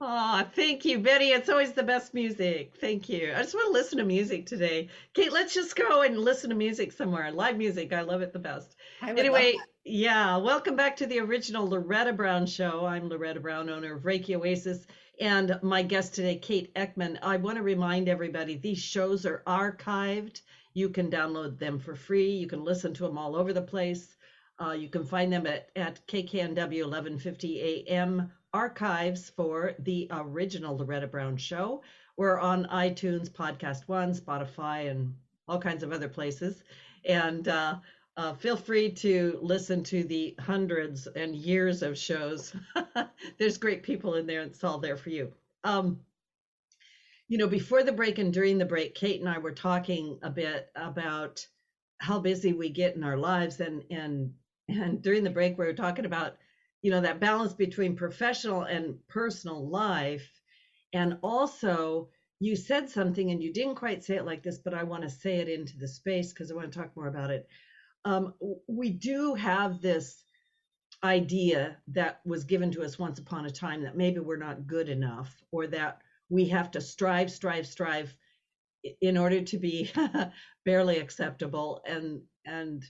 [0.00, 1.26] Oh, thank you, Betty.
[1.26, 2.72] It's always the best music.
[2.80, 3.34] Thank you.
[3.36, 4.88] I just want to listen to music today.
[5.12, 7.30] Kate, let's just go and listen to music somewhere.
[7.30, 7.92] Live music.
[7.92, 8.74] I love it the best.
[9.02, 12.86] Anyway, yeah, welcome back to the original Loretta Brown show.
[12.86, 14.86] I'm Loretta Brown, owner of Reiki Oasis,
[15.20, 17.18] and my guest today, Kate Eckman.
[17.20, 20.40] I want to remind everybody these shows are archived.
[20.72, 22.30] You can download them for free.
[22.30, 24.15] You can listen to them all over the place.
[24.58, 31.06] Uh, you can find them at, at KKNW 1150 AM archives for the original Loretta
[31.06, 31.82] Brown show.
[32.16, 35.14] We're on iTunes, Podcast One, Spotify, and
[35.46, 36.64] all kinds of other places.
[37.04, 37.76] And uh,
[38.16, 42.54] uh, feel free to listen to the hundreds and years of shows.
[43.38, 45.32] There's great people in there, it's all there for you.
[45.64, 46.00] Um,
[47.28, 50.30] you know, before the break and during the break, Kate and I were talking a
[50.30, 51.46] bit about
[51.98, 54.32] how busy we get in our lives and and
[54.68, 56.36] and during the break, we were talking about,
[56.82, 60.28] you know, that balance between professional and personal life.
[60.92, 62.08] And also,
[62.40, 65.10] you said something and you didn't quite say it like this, but I want to
[65.10, 67.48] say it into the space because I want to talk more about it.
[68.04, 68.34] Um,
[68.66, 70.22] we do have this
[71.02, 74.88] idea that was given to us once upon a time that maybe we're not good
[74.88, 78.16] enough or that we have to strive, strive, strive
[79.00, 79.90] in order to be
[80.64, 82.84] barely acceptable and and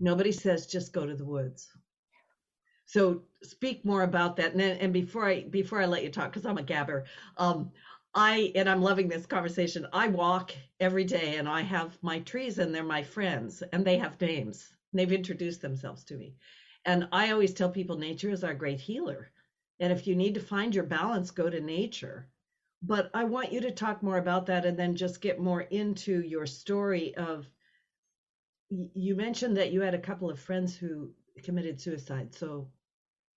[0.00, 1.68] Nobody says just go to the woods.
[2.86, 4.52] So speak more about that.
[4.52, 7.04] And, then, and before I before I let you talk, because I'm a gabber,
[7.38, 7.70] um,
[8.14, 9.86] I and I'm loving this conversation.
[9.92, 13.96] I walk every day, and I have my trees, and they're my friends, and they
[13.96, 14.70] have names.
[14.92, 16.34] They've introduced themselves to me,
[16.84, 19.30] and I always tell people nature is our great healer.
[19.80, 22.28] And if you need to find your balance, go to nature.
[22.82, 26.20] But I want you to talk more about that, and then just get more into
[26.20, 27.48] your story of
[28.94, 31.10] you mentioned that you had a couple of friends who
[31.42, 32.34] committed suicide.
[32.34, 32.68] So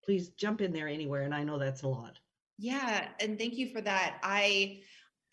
[0.04, 1.24] please jump in there anywhere.
[1.24, 2.20] And I know that's a lot.
[2.58, 3.08] Yeah.
[3.20, 4.18] And thank you for that.
[4.24, 4.82] I,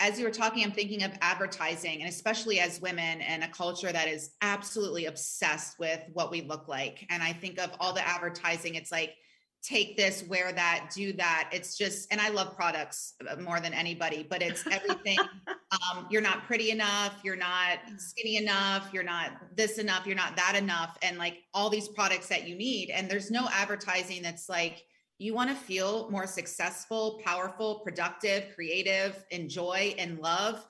[0.00, 3.92] as you were talking, I'm thinking of advertising, and especially as women and a culture
[3.92, 7.06] that is absolutely obsessed with what we look like.
[7.10, 9.14] And I think of all the advertising, it's like,
[9.63, 11.48] take this, wear that, do that.
[11.52, 15.19] It's just, and I love products uh, more than anybody, but it's everything.
[15.48, 20.37] um, you're not pretty enough, you're not skinny enough, you're not this enough, you're not
[20.37, 22.90] that enough, and like all these products that you need.
[22.90, 24.85] And there's no advertising that's like,
[25.19, 30.67] you want to feel more successful, powerful, productive, creative, enjoy, and love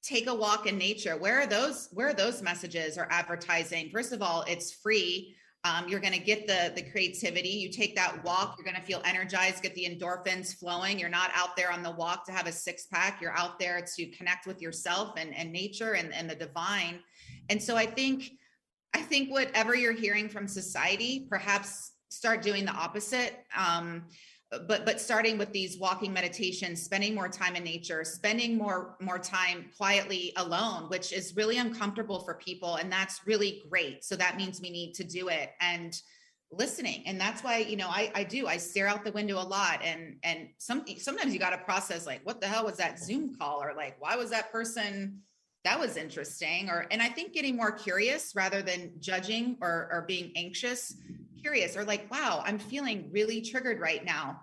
[0.00, 4.12] take a walk in nature where are those where are those messages or advertising first
[4.12, 5.34] of all it's free
[5.68, 7.50] um, you're going to get the the creativity.
[7.50, 10.98] You take that walk you're going to feel energized get the endorphins flowing.
[10.98, 13.84] You're not out there on the walk to have a six pack you're out there
[13.96, 17.00] to connect with yourself and, and nature and, and the divine.
[17.50, 18.30] And so i think
[18.94, 23.44] i think whatever you're hearing from society perhaps start doing the opposite.
[23.56, 24.04] Um,
[24.50, 29.18] but but starting with these walking meditations spending more time in nature spending more more
[29.18, 34.04] time quietly alone which is really uncomfortable for people and that's really great.
[34.04, 35.94] So that means we need to do it and
[36.50, 37.02] listening.
[37.06, 39.80] And that's why you know i i do i stare out the window a lot
[39.84, 43.34] and and some sometimes you got to process like what the hell was that zoom
[43.38, 43.62] call?
[43.62, 45.20] Or like why was that person
[45.68, 50.04] that was interesting or and i think getting more curious rather than judging or or
[50.06, 50.94] being anxious
[51.40, 54.40] curious or like, wow, I'm feeling really triggered right now.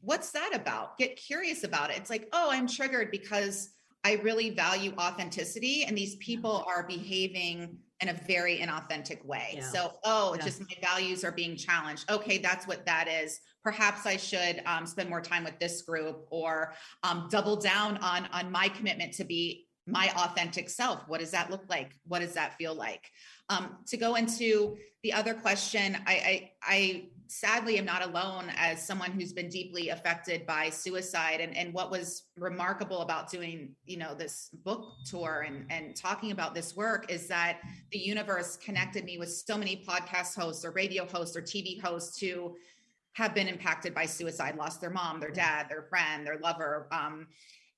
[0.00, 0.98] What's that about?
[0.98, 1.98] Get curious about it.
[1.98, 3.70] It's like, oh, I'm triggered because
[4.02, 9.56] I really value authenticity and these people are behaving in a very inauthentic way.
[9.56, 9.62] Yeah.
[9.62, 10.44] So, oh, yeah.
[10.44, 12.10] just my values are being challenged.
[12.10, 13.40] Okay, that's what that is.
[13.62, 18.26] Perhaps I should um, spend more time with this group or um, double down on
[18.32, 21.00] on my commitment to be my authentic self.
[21.08, 21.92] What does that look like?
[22.06, 23.10] What does that feel like?
[23.48, 28.84] Um, to go into the other question, I, I, I sadly am not alone as
[28.84, 31.40] someone who's been deeply affected by suicide.
[31.40, 36.32] And, and what was remarkable about doing, you know, this book tour and, and talking
[36.32, 37.60] about this work is that
[37.92, 42.18] the universe connected me with so many podcast hosts or radio hosts or TV hosts
[42.18, 42.56] who
[43.12, 46.88] have been impacted by suicide, lost their mom, their dad, their friend, their lover.
[46.90, 47.28] Um,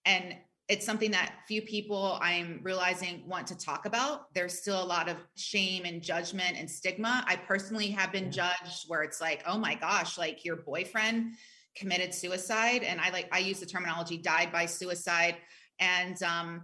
[0.04, 0.34] and
[0.68, 4.32] it's something that few people I'm realizing want to talk about.
[4.34, 7.24] There's still a lot of shame and judgment and stigma.
[7.26, 11.34] I personally have been judged where it's like, oh my gosh, like your boyfriend
[11.76, 12.84] committed suicide.
[12.84, 15.36] And I like, I use the terminology died by suicide.
[15.80, 16.62] And um,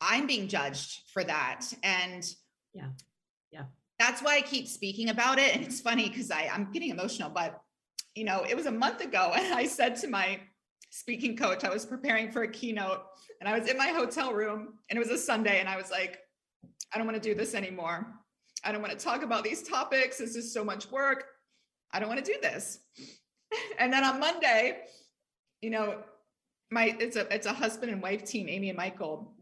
[0.00, 1.64] I'm being judged for that.
[1.82, 2.24] And
[2.74, 2.88] yeah,
[3.50, 3.64] yeah.
[3.98, 5.54] That's why I keep speaking about it.
[5.54, 7.60] And it's funny because I I'm getting emotional, but
[8.14, 10.40] you know, it was a month ago and I said to my
[10.92, 11.64] speaking coach.
[11.64, 13.00] I was preparing for a keynote
[13.40, 15.90] and I was in my hotel room and it was a Sunday and I was
[15.90, 16.18] like,
[16.92, 18.06] I don't want to do this anymore.
[18.62, 20.18] I don't want to talk about these topics.
[20.18, 21.24] This is so much work.
[21.92, 22.78] I don't want to do this.
[23.78, 24.78] And then on Monday,
[25.60, 25.98] you know,
[26.70, 29.34] my it's a it's a husband and wife team, Amy and Michael.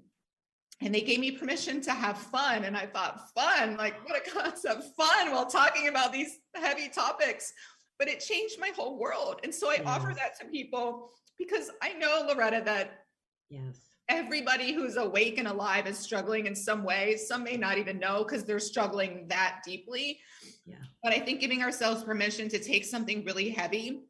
[0.80, 2.64] And they gave me permission to have fun.
[2.64, 7.53] And I thought, fun, like what a concept, fun while talking about these heavy topics.
[8.01, 9.38] But it changed my whole world.
[9.44, 9.88] And so I yeah.
[9.88, 13.07] offer that to people because I know, Loretta, that
[13.49, 17.16] yes, everybody who's awake and alive is struggling in some way.
[17.16, 20.20] Some may not even know because they're struggling that deeply.
[20.66, 20.76] Yeah.
[21.03, 24.03] But I think giving ourselves permission to take something really heavy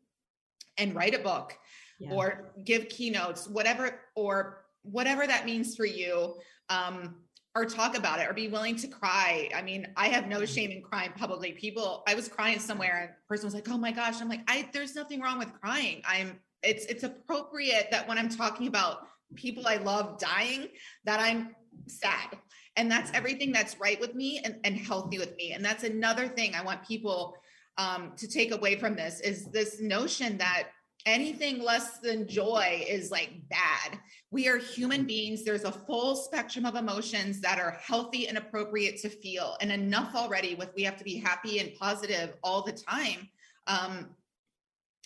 [0.77, 1.57] and write a book
[2.01, 2.11] yeah.
[2.13, 6.35] or give keynotes, whatever, or whatever that means for you.
[6.69, 7.17] Um,
[7.57, 9.51] or talk about it or be willing to cry.
[9.53, 11.51] I mean, I have no shame in crying publicly.
[11.51, 14.69] People, I was crying somewhere and person was like, "Oh my gosh." I'm like, "I
[14.73, 16.01] there's nothing wrong with crying.
[16.07, 20.69] I'm it's it's appropriate that when i'm talking about people i love dying
[21.05, 21.55] that i'm
[21.87, 22.39] sad.
[22.77, 25.53] And that's everything that's right with me and, and healthy with me.
[25.53, 27.37] And that's another thing i want people
[27.79, 30.69] um, to take away from this is this notion that
[31.07, 33.99] anything less than joy is like bad.
[34.31, 35.45] We are human beings.
[35.45, 40.15] There's a full spectrum of emotions that are healthy and appropriate to feel and enough
[40.15, 43.31] already with we have to be happy and positive all the time
[43.67, 44.11] um,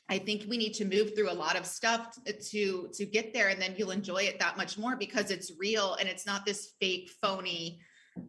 [0.09, 2.19] I think we need to move through a lot of stuff
[2.51, 5.95] to to get there, and then you'll enjoy it that much more because it's real
[5.95, 7.81] and it's not this fake, phony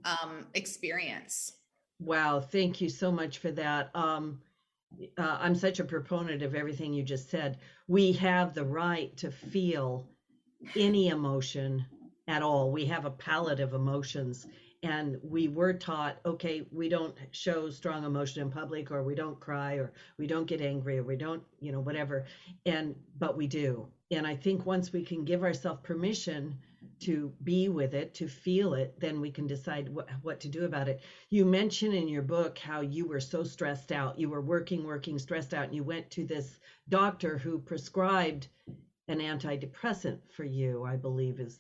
[0.06, 1.52] um, experience.
[2.00, 3.90] Wow, thank you so much for that.
[3.96, 4.42] Um,
[5.18, 7.60] uh, I'm such a proponent of everything you just said.
[7.88, 10.08] We have the right to feel
[10.76, 11.86] any emotion
[12.28, 12.72] at all.
[12.72, 14.48] We have a palette of emotions,
[14.84, 19.40] and we were taught okay we don't show strong emotion in public or we don't
[19.40, 22.26] cry or we don't get angry or we don't you know whatever
[22.66, 23.88] and but we do.
[24.12, 26.58] And i think once we can give ourselves permission
[27.00, 30.66] to be with it to feel it then we can decide what, what to do
[30.66, 31.02] about it.
[31.30, 34.20] You mentioned in your book how you were so stressed out.
[34.20, 36.60] You were working working stressed out and you went to this
[36.90, 38.48] doctor who prescribed
[39.08, 41.60] an antidepressant for you i believe is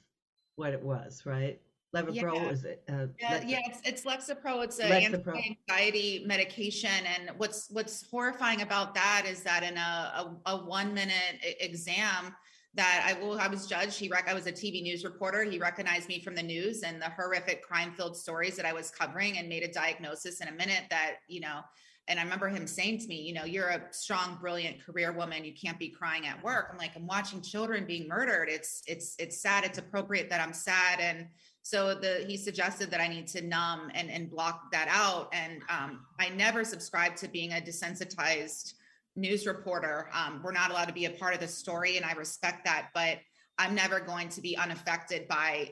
[0.55, 1.59] what it was right
[1.95, 2.49] Levipro yeah.
[2.49, 2.83] is it?
[2.89, 4.63] Uh, yeah, yeah, it's it's Lexapro.
[4.63, 10.51] It's an anti-anxiety medication, and what's what's horrifying about that is that in a a,
[10.51, 12.35] a one minute exam
[12.73, 13.97] that I will I was judged.
[13.97, 15.43] He rec- I was a TV news reporter.
[15.43, 18.91] He recognized me from the news and the horrific crime filled stories that I was
[18.91, 21.61] covering, and made a diagnosis in a minute that you know
[22.07, 25.43] and I remember him saying to me, you know, you're a strong, brilliant career woman.
[25.43, 26.69] You can't be crying at work.
[26.71, 28.47] I'm like, I'm watching children being murdered.
[28.47, 29.63] It's it's it's sad.
[29.63, 30.99] It's appropriate that I'm sad.
[30.99, 31.27] And
[31.65, 35.33] so the he suggested that I need to numb and and block that out.
[35.33, 38.75] And um, I never subscribed to being a desensitized
[39.15, 40.07] news reporter.
[40.13, 42.89] Um, we're not allowed to be a part of the story, and I respect that.
[42.93, 43.17] But
[43.57, 45.71] I'm never going to be unaffected by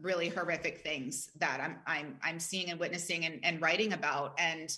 [0.00, 4.40] really horrific things that I'm I'm I'm seeing and witnessing and, and writing about.
[4.40, 4.74] And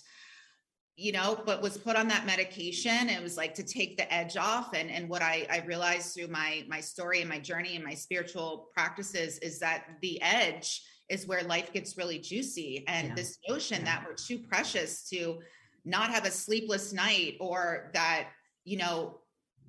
[0.99, 3.07] you know, but was put on that medication.
[3.07, 4.73] It was like to take the edge off.
[4.73, 7.93] And and what I, I realized through my my story and my journey and my
[7.93, 12.83] spiritual practices is that the edge is where life gets really juicy.
[12.87, 13.15] And yeah.
[13.15, 13.85] this notion yeah.
[13.85, 15.37] that we're too precious to
[15.85, 18.29] not have a sleepless night or that,
[18.65, 19.19] you know,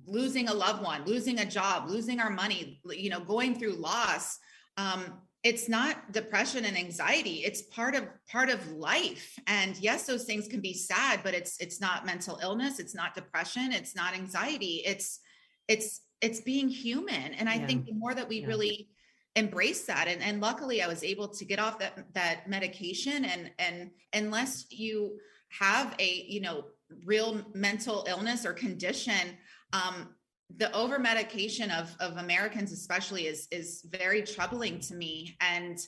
[0.07, 4.39] losing a loved one, losing a job, losing our money, you know, going through loss.
[4.77, 10.25] Um, it's not depression and anxiety it's part of part of life and yes those
[10.25, 14.13] things can be sad but it's it's not mental illness it's not depression it's not
[14.13, 15.19] anxiety it's
[15.67, 17.65] it's it's being human and i yeah.
[17.67, 18.47] think the more that we yeah.
[18.47, 18.89] really
[19.35, 23.51] embrace that and, and luckily i was able to get off that that medication and
[23.59, 25.17] and unless you
[25.47, 26.65] have a you know
[27.05, 29.37] real mental illness or condition
[29.71, 30.09] um
[30.57, 35.37] the over medication of of Americans especially is is very troubling to me.
[35.41, 35.79] And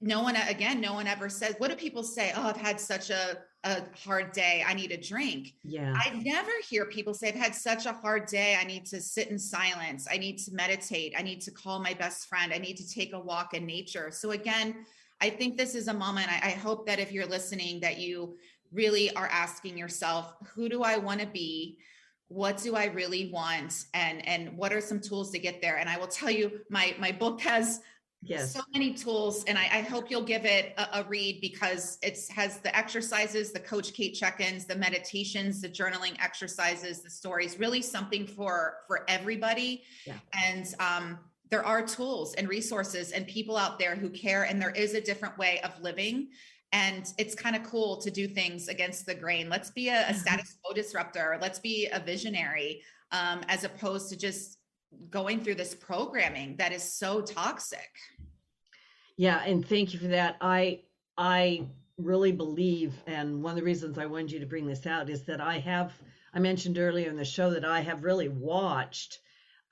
[0.00, 2.32] no one again no one ever says what do people say?
[2.34, 4.64] Oh i've had such a a hard day.
[4.66, 5.54] I need a drink.
[5.62, 5.94] Yeah.
[5.96, 8.56] I never hear people say i've had such a hard day.
[8.60, 10.08] I need to sit in silence.
[10.10, 11.14] I need to meditate.
[11.16, 12.52] I need to call my best friend.
[12.52, 14.10] I need to take a walk in nature.
[14.10, 14.84] So again
[15.22, 18.36] i think this is a moment i, I hope that if you're listening that you
[18.72, 21.78] really are asking yourself who do i want to be
[22.32, 25.88] what do i really want and and what are some tools to get there and
[25.88, 27.80] i will tell you my my book has
[28.22, 28.52] yes.
[28.52, 32.18] so many tools and I, I hope you'll give it a, a, read because it
[32.34, 37.82] has the exercises the coach kate check-ins the meditations the journaling exercises the stories really
[37.82, 40.14] something for for everybody yeah.
[40.32, 41.18] and um,
[41.50, 45.00] there are tools and resources and people out there who care and there is a
[45.00, 46.28] different way of living
[46.72, 49.48] and it's kind of cool to do things against the grain.
[49.48, 50.18] Let's be a, a mm-hmm.
[50.18, 51.38] status quo disruptor.
[51.40, 54.58] Let's be a visionary um, as opposed to just
[55.10, 57.90] going through this programming that is so toxic.
[59.16, 60.36] Yeah and thank you for that.
[60.40, 60.80] I
[61.18, 61.66] i
[61.98, 65.24] really believe and one of the reasons i wanted you to bring this out is
[65.24, 65.92] that i have
[66.32, 69.18] i mentioned earlier in the show that i have really watched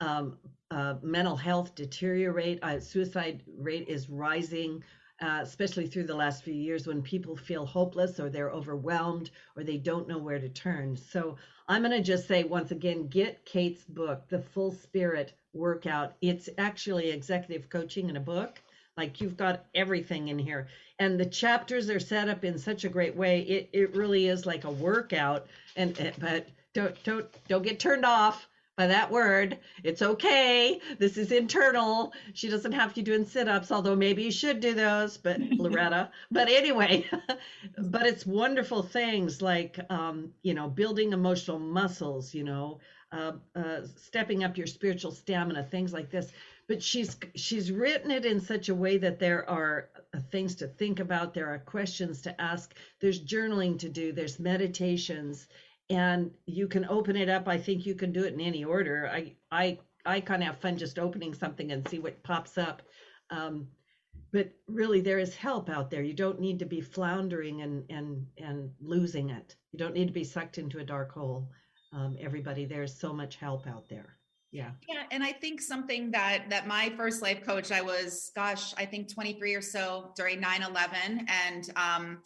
[0.01, 0.37] um,
[0.71, 2.59] uh, mental health deteriorate.
[2.63, 4.83] Uh, suicide rate is rising
[5.21, 9.63] uh, especially through the last few years when people feel hopeless or they're overwhelmed or
[9.63, 10.97] they don't know where to turn.
[10.97, 16.15] So I'm going to just say once again get Kate's book, The Full Spirit Workout.
[16.21, 18.61] It's actually executive coaching in a book.
[18.97, 20.67] Like you've got everything in here.
[20.99, 23.41] And the chapters are set up in such a great way.
[23.41, 25.47] It, it really is like a workout.
[25.75, 28.47] And but don't don't don't get turned off
[28.81, 29.59] by that word.
[29.83, 30.79] It's okay.
[30.97, 32.13] This is internal.
[32.33, 36.09] She doesn't have to doing sit-ups, although maybe you should do those, but Loretta.
[36.31, 37.07] but anyway,
[37.77, 42.79] but it's wonderful things like um, you know, building emotional muscles, you know,
[43.11, 46.31] uh, uh, stepping up your spiritual stamina, things like this.
[46.67, 50.67] But she's she's written it in such a way that there are uh, things to
[50.67, 55.47] think about, there are questions to ask, there's journaling to do, there's meditations,
[55.91, 57.47] and you can open it up.
[57.47, 59.09] I think you can do it in any order.
[59.11, 62.81] I I I kind of have fun just opening something and see what pops up.
[63.29, 63.67] Um,
[64.33, 66.01] but really, there is help out there.
[66.01, 69.55] You don't need to be floundering and and and losing it.
[69.71, 71.49] You don't need to be sucked into a dark hole.
[71.93, 74.17] Um, everybody, there's so much help out there.
[74.51, 74.71] Yeah.
[74.87, 78.85] Yeah, and I think something that that my first life coach, I was, gosh, I
[78.85, 82.21] think 23 or so during 9/11, and um,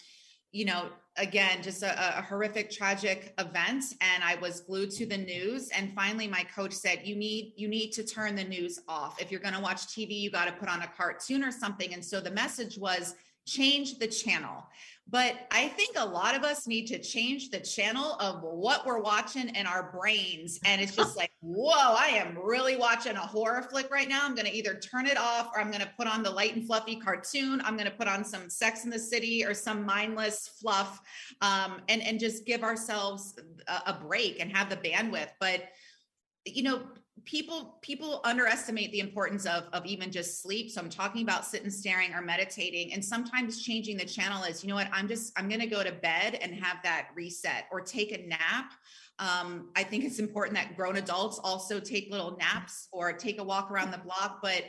[0.56, 0.88] you know,
[1.18, 3.84] again, just a, a, horrific, tragic event.
[4.00, 5.70] And I was glued to the news.
[5.70, 9.22] And finally, my coach said, "You need you need to turn the news off.
[9.22, 11.94] If you're going to watch TV, you got to put on a cartoon or something."
[11.94, 13.16] And so the message was
[13.46, 14.66] change the channel.
[15.08, 19.00] But I think a lot of us need to change the channel of what we're
[19.00, 20.60] watching in our brains.
[20.66, 24.22] And it's just like, whoa, I am really watching a horror flick right now.
[24.26, 26.56] I'm going to either turn it off or I'm going to put on the light
[26.56, 27.62] and fluffy cartoon.
[27.64, 31.00] I'm going to put on some Sex in the City or some mindless fluff
[31.42, 33.36] um, and, and just give ourselves
[33.68, 35.30] a, a break and have the bandwidth.
[35.40, 35.66] But,
[36.46, 36.82] you know,
[37.24, 40.70] people people underestimate the importance of of even just sleep.
[40.70, 44.70] So i'm talking about sitting staring or meditating and sometimes changing the channel is you
[44.70, 47.80] know what i'm just i'm going to go to bed and have that reset or
[47.80, 48.74] take a nap
[49.20, 53.44] um, i think it's important that grown adults also take little naps or take a
[53.44, 54.64] walk around the block but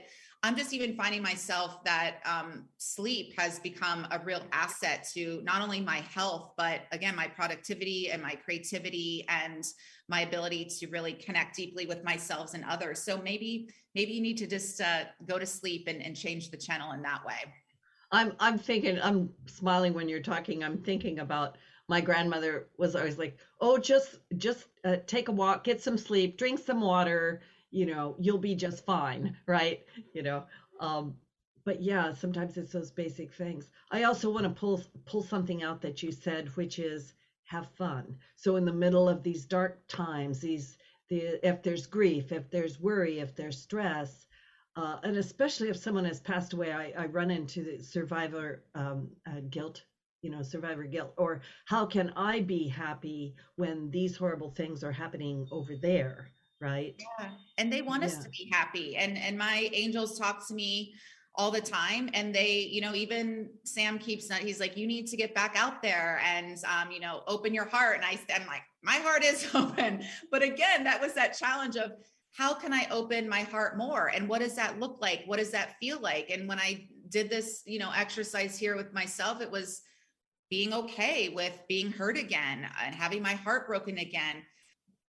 [0.47, 5.61] I'm just even finding myself that um, sleep has become a real asset to not
[5.61, 9.65] only my health, but again, my productivity and my creativity and
[10.09, 13.03] my ability to really connect deeply with myself and others.
[13.03, 16.57] So maybe, maybe you need to just uh, go to sleep and, and change the
[16.57, 17.53] channel in that way.
[18.13, 20.63] I'm I'm thinking I'm smiling when you're talking.
[20.63, 21.59] I'm thinking about
[21.89, 26.37] my grandmother was always like, "Oh, just just uh, take a walk, get some sleep,
[26.39, 29.85] drink some water, you know, you'll be just fine, right?"
[30.15, 30.45] You know.
[30.81, 31.17] Um
[31.65, 33.71] but yeah, sometimes it's those basic things.
[33.91, 37.15] I also want to pull pull something out that you said, which is
[37.45, 38.19] have fun.
[38.37, 40.79] So in the middle of these dark times, these
[41.09, 44.27] the if there's grief, if there's worry, if there's stress,
[44.77, 49.11] uh, and especially if someone has passed away, I, I run into the survivor um,
[49.27, 49.85] uh, guilt,
[50.27, 54.91] you know, survivor guilt, or how can I be happy when these horrible things are
[54.91, 57.01] happening over there, right?
[57.21, 58.09] Yeah, and they want yeah.
[58.09, 58.97] us to be happy.
[58.97, 60.95] And and my angels talk to me
[61.37, 65.07] all the time and they you know even sam keeps that he's like you need
[65.07, 68.47] to get back out there and um, you know open your heart and i i'm
[68.47, 70.03] like my heart is open
[70.33, 71.93] but again that was that challenge of
[72.37, 74.09] how can I open my heart more?
[74.15, 75.23] And what does that look like?
[75.25, 76.29] What does that feel like?
[76.31, 79.81] And when I did this, you know, exercise here with myself, it was
[80.51, 84.43] being okay with being hurt again and having my heart broken again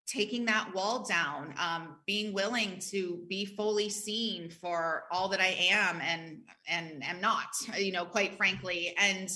[0.08, 5.56] taking that wall down um, being willing to be fully seen for all that i
[5.70, 8.94] am and and am not you know quite frankly.
[8.98, 9.30] And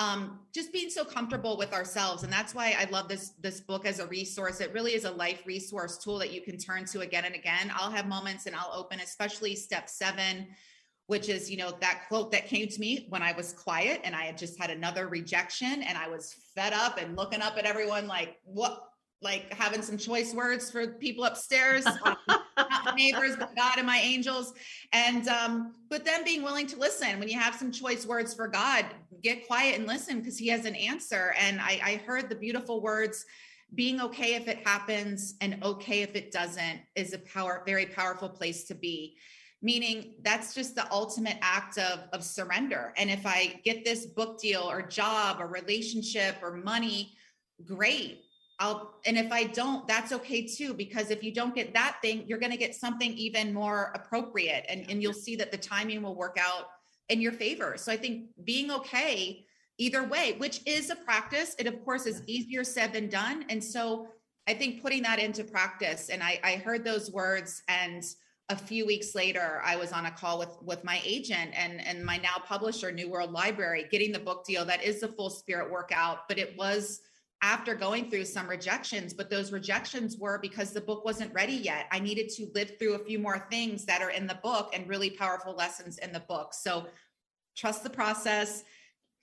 [0.00, 2.22] um, just being so comfortable with ourselves.
[2.22, 4.60] And that's why i love this this book as a resource.
[4.60, 7.72] It really is a life resource tool that you can turn to again and again.
[7.74, 10.48] I'll have moments and i'll open especially step seven
[11.08, 14.14] which is you know that quote that came to me when i was quiet and
[14.14, 17.64] i had just had another rejection and i was fed up and looking up at
[17.64, 18.84] everyone like what
[19.20, 21.84] like having some choice words for people upstairs,
[22.28, 24.52] not neighbors, but God and my angels.
[24.92, 28.46] And um, but then being willing to listen when you have some choice words for
[28.46, 28.86] God,
[29.22, 31.34] get quiet and listen because He has an answer.
[31.38, 33.24] And I, I heard the beautiful words
[33.74, 38.28] being okay if it happens and okay if it doesn't is a power very powerful
[38.28, 39.14] place to be
[39.60, 44.40] meaning that's just the ultimate act of, of surrender and if i get this book
[44.40, 47.12] deal or job or relationship or money
[47.64, 48.22] great
[48.60, 52.24] I'll, and if I don't, that's okay too, because if you don't get that thing,
[52.26, 56.02] you're going to get something even more appropriate and, and you'll see that the timing
[56.02, 56.66] will work out
[57.08, 57.76] in your favor.
[57.76, 59.44] So I think being okay
[59.78, 63.44] either way, which is a practice, it of course is easier said than done.
[63.48, 64.08] And so
[64.48, 68.02] I think putting that into practice, and I, I heard those words and
[68.50, 72.04] a few weeks later i was on a call with with my agent and and
[72.04, 75.70] my now publisher new world library getting the book deal that is the full spirit
[75.70, 77.02] workout but it was
[77.42, 81.86] after going through some rejections, but those rejections were because the book wasn't ready yet.
[81.92, 84.88] I needed to live through a few more things that are in the book and
[84.88, 86.52] really powerful lessons in the book.
[86.52, 86.86] So
[87.56, 88.64] trust the process,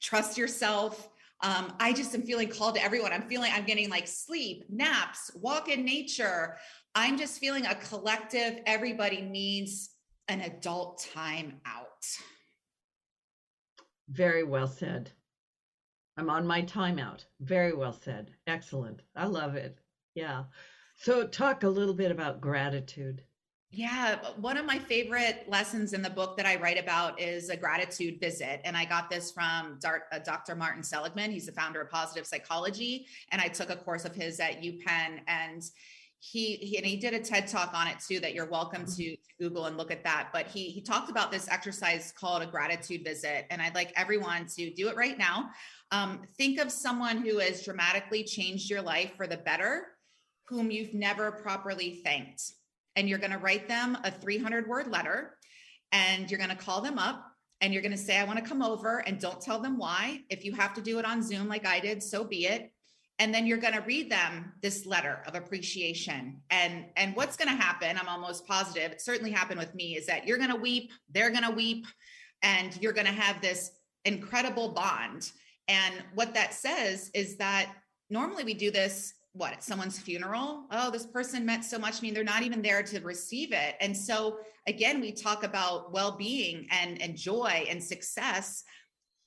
[0.01, 1.09] trust yourself.
[1.45, 3.13] Um, I just am feeling called to everyone.
[3.13, 6.57] I'm feeling I'm getting like sleep, naps, walk in nature.
[6.95, 9.91] I'm just feeling a collective, everybody needs
[10.27, 11.85] an adult time out.
[14.09, 15.11] Very well said.
[16.17, 17.25] I'm on my timeout.
[17.39, 18.31] Very well said.
[18.47, 19.03] Excellent.
[19.15, 19.77] I love it.
[20.15, 20.45] Yeah.
[20.97, 23.21] So, talk a little bit about gratitude.
[23.77, 27.57] Yeah, one of my favorite lessons in the book that I write about is a
[27.57, 28.61] gratitude visit.
[28.63, 30.53] And I got this from Dr.
[30.53, 31.29] Uh, Martin Seligman.
[31.29, 33.05] He's the founder of positive psychology.
[33.33, 35.19] And I took a course of his at UPenn.
[35.27, 35.61] And
[36.21, 38.95] he, he and he did a TED talk on it too that you're welcome mm-hmm.
[38.95, 40.29] to, to Google and look at that.
[40.31, 44.47] But he he talked about this exercise called a gratitude visit, and I'd like everyone
[44.55, 45.49] to do it right now.
[45.91, 49.87] Um, think of someone who has dramatically changed your life for the better,
[50.47, 52.53] whom you've never properly thanked,
[52.95, 55.37] and you're going to write them a 300 word letter,
[55.91, 57.25] and you're going to call them up.
[57.61, 60.21] And you're going to say, I want to come over and don't tell them why.
[60.29, 62.69] If you have to do it on Zoom like I did, so be it
[63.19, 67.47] and then you're going to read them this letter of appreciation and and what's going
[67.47, 70.55] to happen i'm almost positive it certainly happened with me is that you're going to
[70.55, 71.85] weep they're going to weep
[72.41, 73.71] and you're going to have this
[74.05, 75.31] incredible bond
[75.67, 77.71] and what that says is that
[78.09, 80.65] normally we do this what at someone's funeral?
[80.71, 83.75] Oh this person meant so much to me they're not even there to receive it.
[83.81, 88.63] And so again we talk about well-being and and joy and success.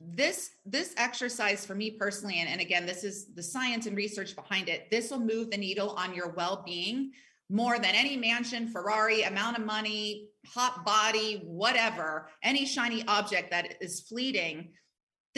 [0.00, 4.34] This this exercise for me personally and, and again this is the science and research
[4.34, 7.12] behind it this will move the needle on your well-being
[7.50, 13.74] more than any mansion ferrari amount of money hot body whatever any shiny object that
[13.80, 14.68] is fleeting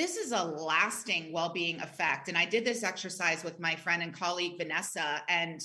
[0.01, 2.29] this is a lasting well-being effect.
[2.29, 5.61] And i did this exercise with my friend and colleague vanessa and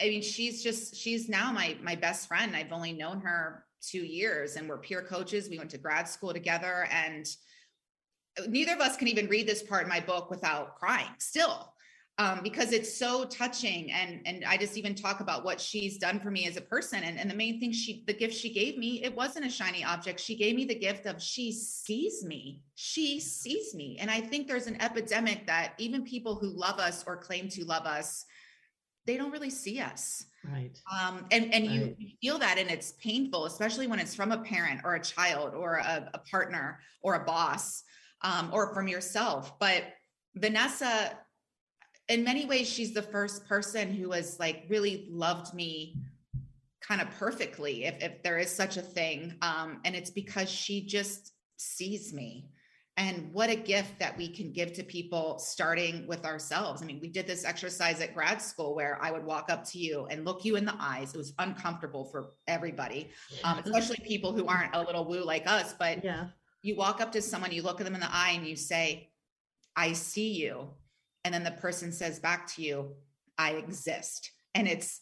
[0.00, 2.54] i mean she's just she's now my my best friend.
[2.54, 5.48] I've only known her two years and we're peer coaches.
[5.50, 7.26] We went to grad school together and
[8.48, 11.73] neither of us can even read this part in my book without crying still
[12.18, 16.20] um, because it's so touching and and i just even talk about what she's done
[16.20, 18.78] for me as a person and, and the main thing she the gift she gave
[18.78, 20.20] me it wasn't a shiny object.
[20.20, 22.60] She gave me the gift of she sees me.
[22.76, 23.96] She sees me.
[24.00, 27.64] And i think there's an epidemic that even people who love us or claim to
[27.64, 28.24] love us
[29.06, 30.24] they don't really see us.
[30.50, 30.78] Right.
[30.90, 31.96] Um, and and right.
[31.98, 35.54] you feel that and it's painful especially when it's from a parent or a child
[35.54, 37.82] or a, a partner or a boss
[38.22, 39.58] um, or from yourself.
[39.58, 39.84] But
[40.36, 41.18] vanessa
[42.08, 45.96] in many ways she's the first person who has like really loved me
[46.80, 49.34] kind of perfectly if, if there is such a thing.
[49.40, 52.50] Um, and it's because she just sees me.
[52.96, 56.80] And what a gift that we can give to people starting with ourselves.
[56.80, 59.78] I mean we did this exercise at grad school where i would walk up to
[59.78, 61.12] you and look you in the eyes.
[61.12, 63.10] It was uncomfortable for everybody
[63.42, 66.26] um, especially people who aren't a little woo like us but yeah.
[66.62, 69.10] you walk up to someone you look at them in the eye and you say
[69.76, 70.68] i see you
[71.24, 72.94] and then the person says back to you
[73.38, 74.30] i exist.
[74.54, 75.00] And it's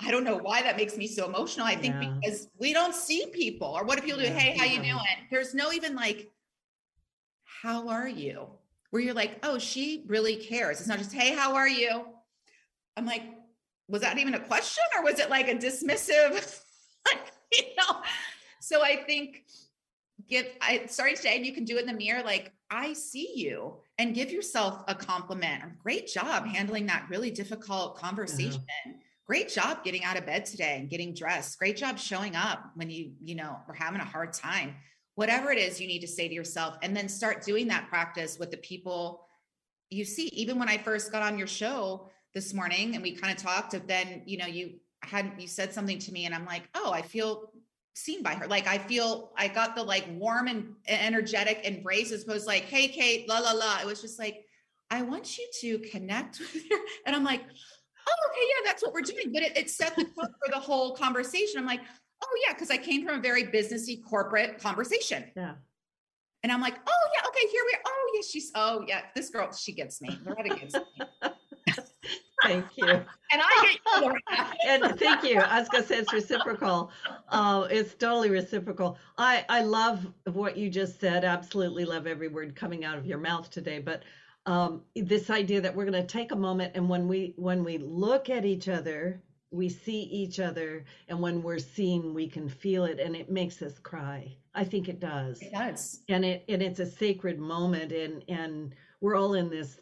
[0.00, 1.66] i don't know why that makes me so emotional.
[1.66, 2.14] I think yeah.
[2.20, 3.68] because we don't see people.
[3.68, 4.98] Or what if people do yeah, hey how you doing?
[5.30, 6.30] There's no even like
[7.44, 8.46] how are you?
[8.90, 10.80] Where you're like oh she really cares.
[10.80, 12.04] It's not just hey how are you?
[12.96, 13.22] I'm like
[13.88, 14.84] was that even a question?
[14.96, 16.60] Or was it like a dismissive
[17.52, 18.00] you know?
[18.60, 19.44] So i think
[20.28, 22.22] give i starting today and you can do it in the mirror.
[22.22, 25.62] Like i see you and give yourself a compliment.
[25.80, 26.48] Great job mm-hmm.
[26.48, 28.06] handling that really difficult uh-huh.
[28.08, 28.64] conversation.
[28.84, 28.92] Yeah.
[29.26, 31.56] Great job getting out of bed today and getting dressed.
[31.58, 34.74] Great job showing up when you, you know, are having a hard time.
[35.14, 38.38] Whatever it is you need to say to yourself and then start doing that practice
[38.38, 39.24] with the people
[39.90, 40.26] you see.
[40.28, 43.76] Even when I first got on your show this morning and we kind of talked,
[43.86, 47.02] then, you know, you had you said something to me and I'm like, "Oh, I
[47.02, 47.51] feel
[47.94, 48.46] seen by her.
[48.46, 52.64] Like I feel I got the like warm and energetic embrace as opposed to like,
[52.64, 53.80] hey Kate, la la la.
[53.80, 54.44] It was just like,
[54.90, 56.78] I want you to connect with her.
[57.06, 59.32] And I'm like, oh, okay, yeah, that's what we're doing.
[59.32, 60.12] But it, it set the tone
[60.44, 61.58] for the whole conversation.
[61.58, 61.82] I'm like,
[62.22, 65.24] oh yeah, because I came from a very businessy corporate conversation.
[65.36, 65.54] Yeah.
[66.42, 67.82] And I'm like, oh yeah, okay, here we are.
[67.86, 70.18] Oh yeah, she's oh yeah, this girl, she gets me.
[70.24, 70.82] Loretta gets me.
[72.42, 72.86] Thank you.
[72.86, 74.14] and I get you.
[74.66, 75.40] and thank you.
[75.40, 76.90] I was gonna say it's reciprocal.
[77.28, 78.98] Uh, it's totally reciprocal.
[79.18, 81.24] I I love what you just said.
[81.24, 83.78] Absolutely love every word coming out of your mouth today.
[83.78, 84.02] But
[84.46, 88.28] um, this idea that we're gonna take a moment and when we when we look
[88.30, 89.22] at each other,
[89.52, 93.60] we see each other, and when we're seen, we can feel it, and it makes
[93.62, 94.34] us cry.
[94.54, 95.40] I think it does.
[95.40, 96.00] It does.
[96.08, 99.78] And it and it's a sacred moment, and and we're all in this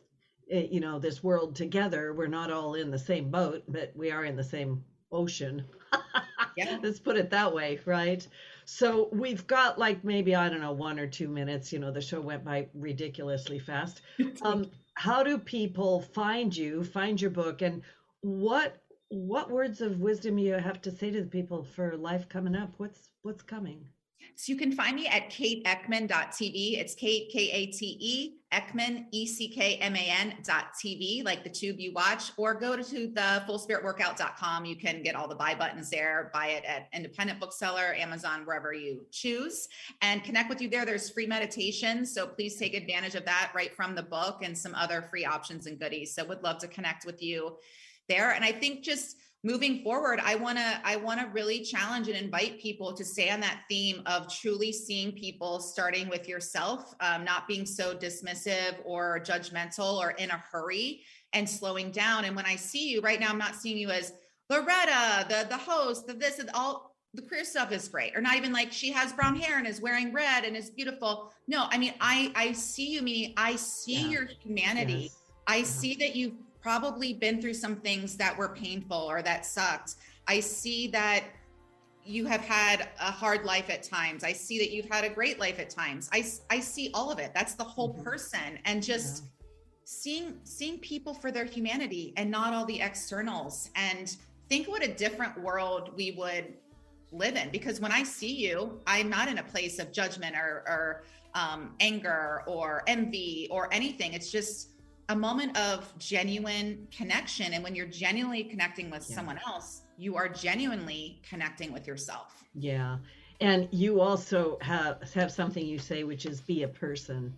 [0.50, 4.24] you know this world together we're not all in the same boat but we are
[4.24, 5.64] in the same ocean.
[6.56, 6.78] Yeah.
[6.82, 8.26] let's put it that way right?
[8.64, 12.00] So we've got like maybe i don't know one or two minutes you know the
[12.00, 14.02] show went by ridiculously fast.
[14.42, 17.82] Um, how do people find you find your book and
[18.22, 22.56] what what words of wisdom you have to say to the people for life coming
[22.56, 22.72] up?
[22.78, 23.84] What's what's coming
[24.36, 26.78] so you can find me at kateeckman.tv.
[26.78, 31.44] It's Kate, K A T E, Eckman, E C K M A N TV, like
[31.44, 34.64] the tube you watch, or go to the fullspiritworkout.com.
[34.64, 38.72] You can get all the buy buttons there, buy it at independent bookseller, Amazon, wherever
[38.72, 39.68] you choose,
[40.02, 40.84] and connect with you there.
[40.84, 42.06] There's free meditation.
[42.06, 45.66] So please take advantage of that right from the book and some other free options
[45.66, 46.14] and goodies.
[46.14, 47.56] So would love to connect with you
[48.08, 48.32] there.
[48.32, 52.16] And I think just moving forward i want to i want to really challenge and
[52.16, 57.24] invite people to stay on that theme of truly seeing people starting with yourself um,
[57.24, 62.44] not being so dismissive or judgmental or in a hurry and slowing down and when
[62.44, 64.12] i see you right now i'm not seeing you as
[64.50, 68.36] loretta the the host the this and all the queer stuff is great or not
[68.36, 71.78] even like she has brown hair and is wearing red and is beautiful no i
[71.78, 74.08] mean i i see you meaning i see yeah.
[74.08, 75.16] your humanity yes.
[75.46, 75.64] i yeah.
[75.64, 79.94] see that you probably been through some things that were painful or that sucked.
[80.26, 81.24] I see that
[82.04, 84.24] you have had a hard life at times.
[84.24, 86.08] I see that you've had a great life at times.
[86.12, 87.32] I I see all of it.
[87.34, 88.02] That's the whole mm-hmm.
[88.02, 89.28] person and just yeah.
[89.84, 94.16] seeing seeing people for their humanity and not all the externals and
[94.48, 96.54] think what a different world we would
[97.12, 100.64] live in because when I see you, I'm not in a place of judgment or
[100.66, 101.04] or
[101.34, 104.14] um, anger or envy or anything.
[104.14, 104.70] It's just
[105.10, 107.52] a moment of genuine connection.
[107.54, 109.16] And when you're genuinely connecting with yeah.
[109.16, 112.44] someone else, you are genuinely connecting with yourself.
[112.54, 112.98] Yeah.
[113.40, 117.34] And you also have have something you say, which is be a person.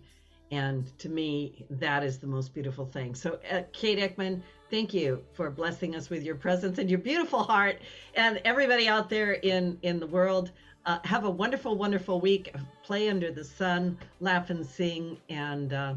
[0.51, 3.15] And to me, that is the most beautiful thing.
[3.15, 7.41] So, uh, Kate Eckman, thank you for blessing us with your presence and your beautiful
[7.53, 7.77] heart.
[8.15, 10.51] And everybody out there in in the world,
[10.85, 12.45] Uh, have a wonderful, wonderful week.
[12.87, 15.95] Play under the sun, laugh and sing, and uh,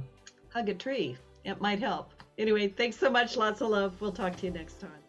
[0.55, 1.17] hug a tree.
[1.47, 2.11] It might help.
[2.39, 3.37] Anyway, thanks so much.
[3.37, 4.01] Lots of love.
[4.01, 5.06] We'll talk to you next time.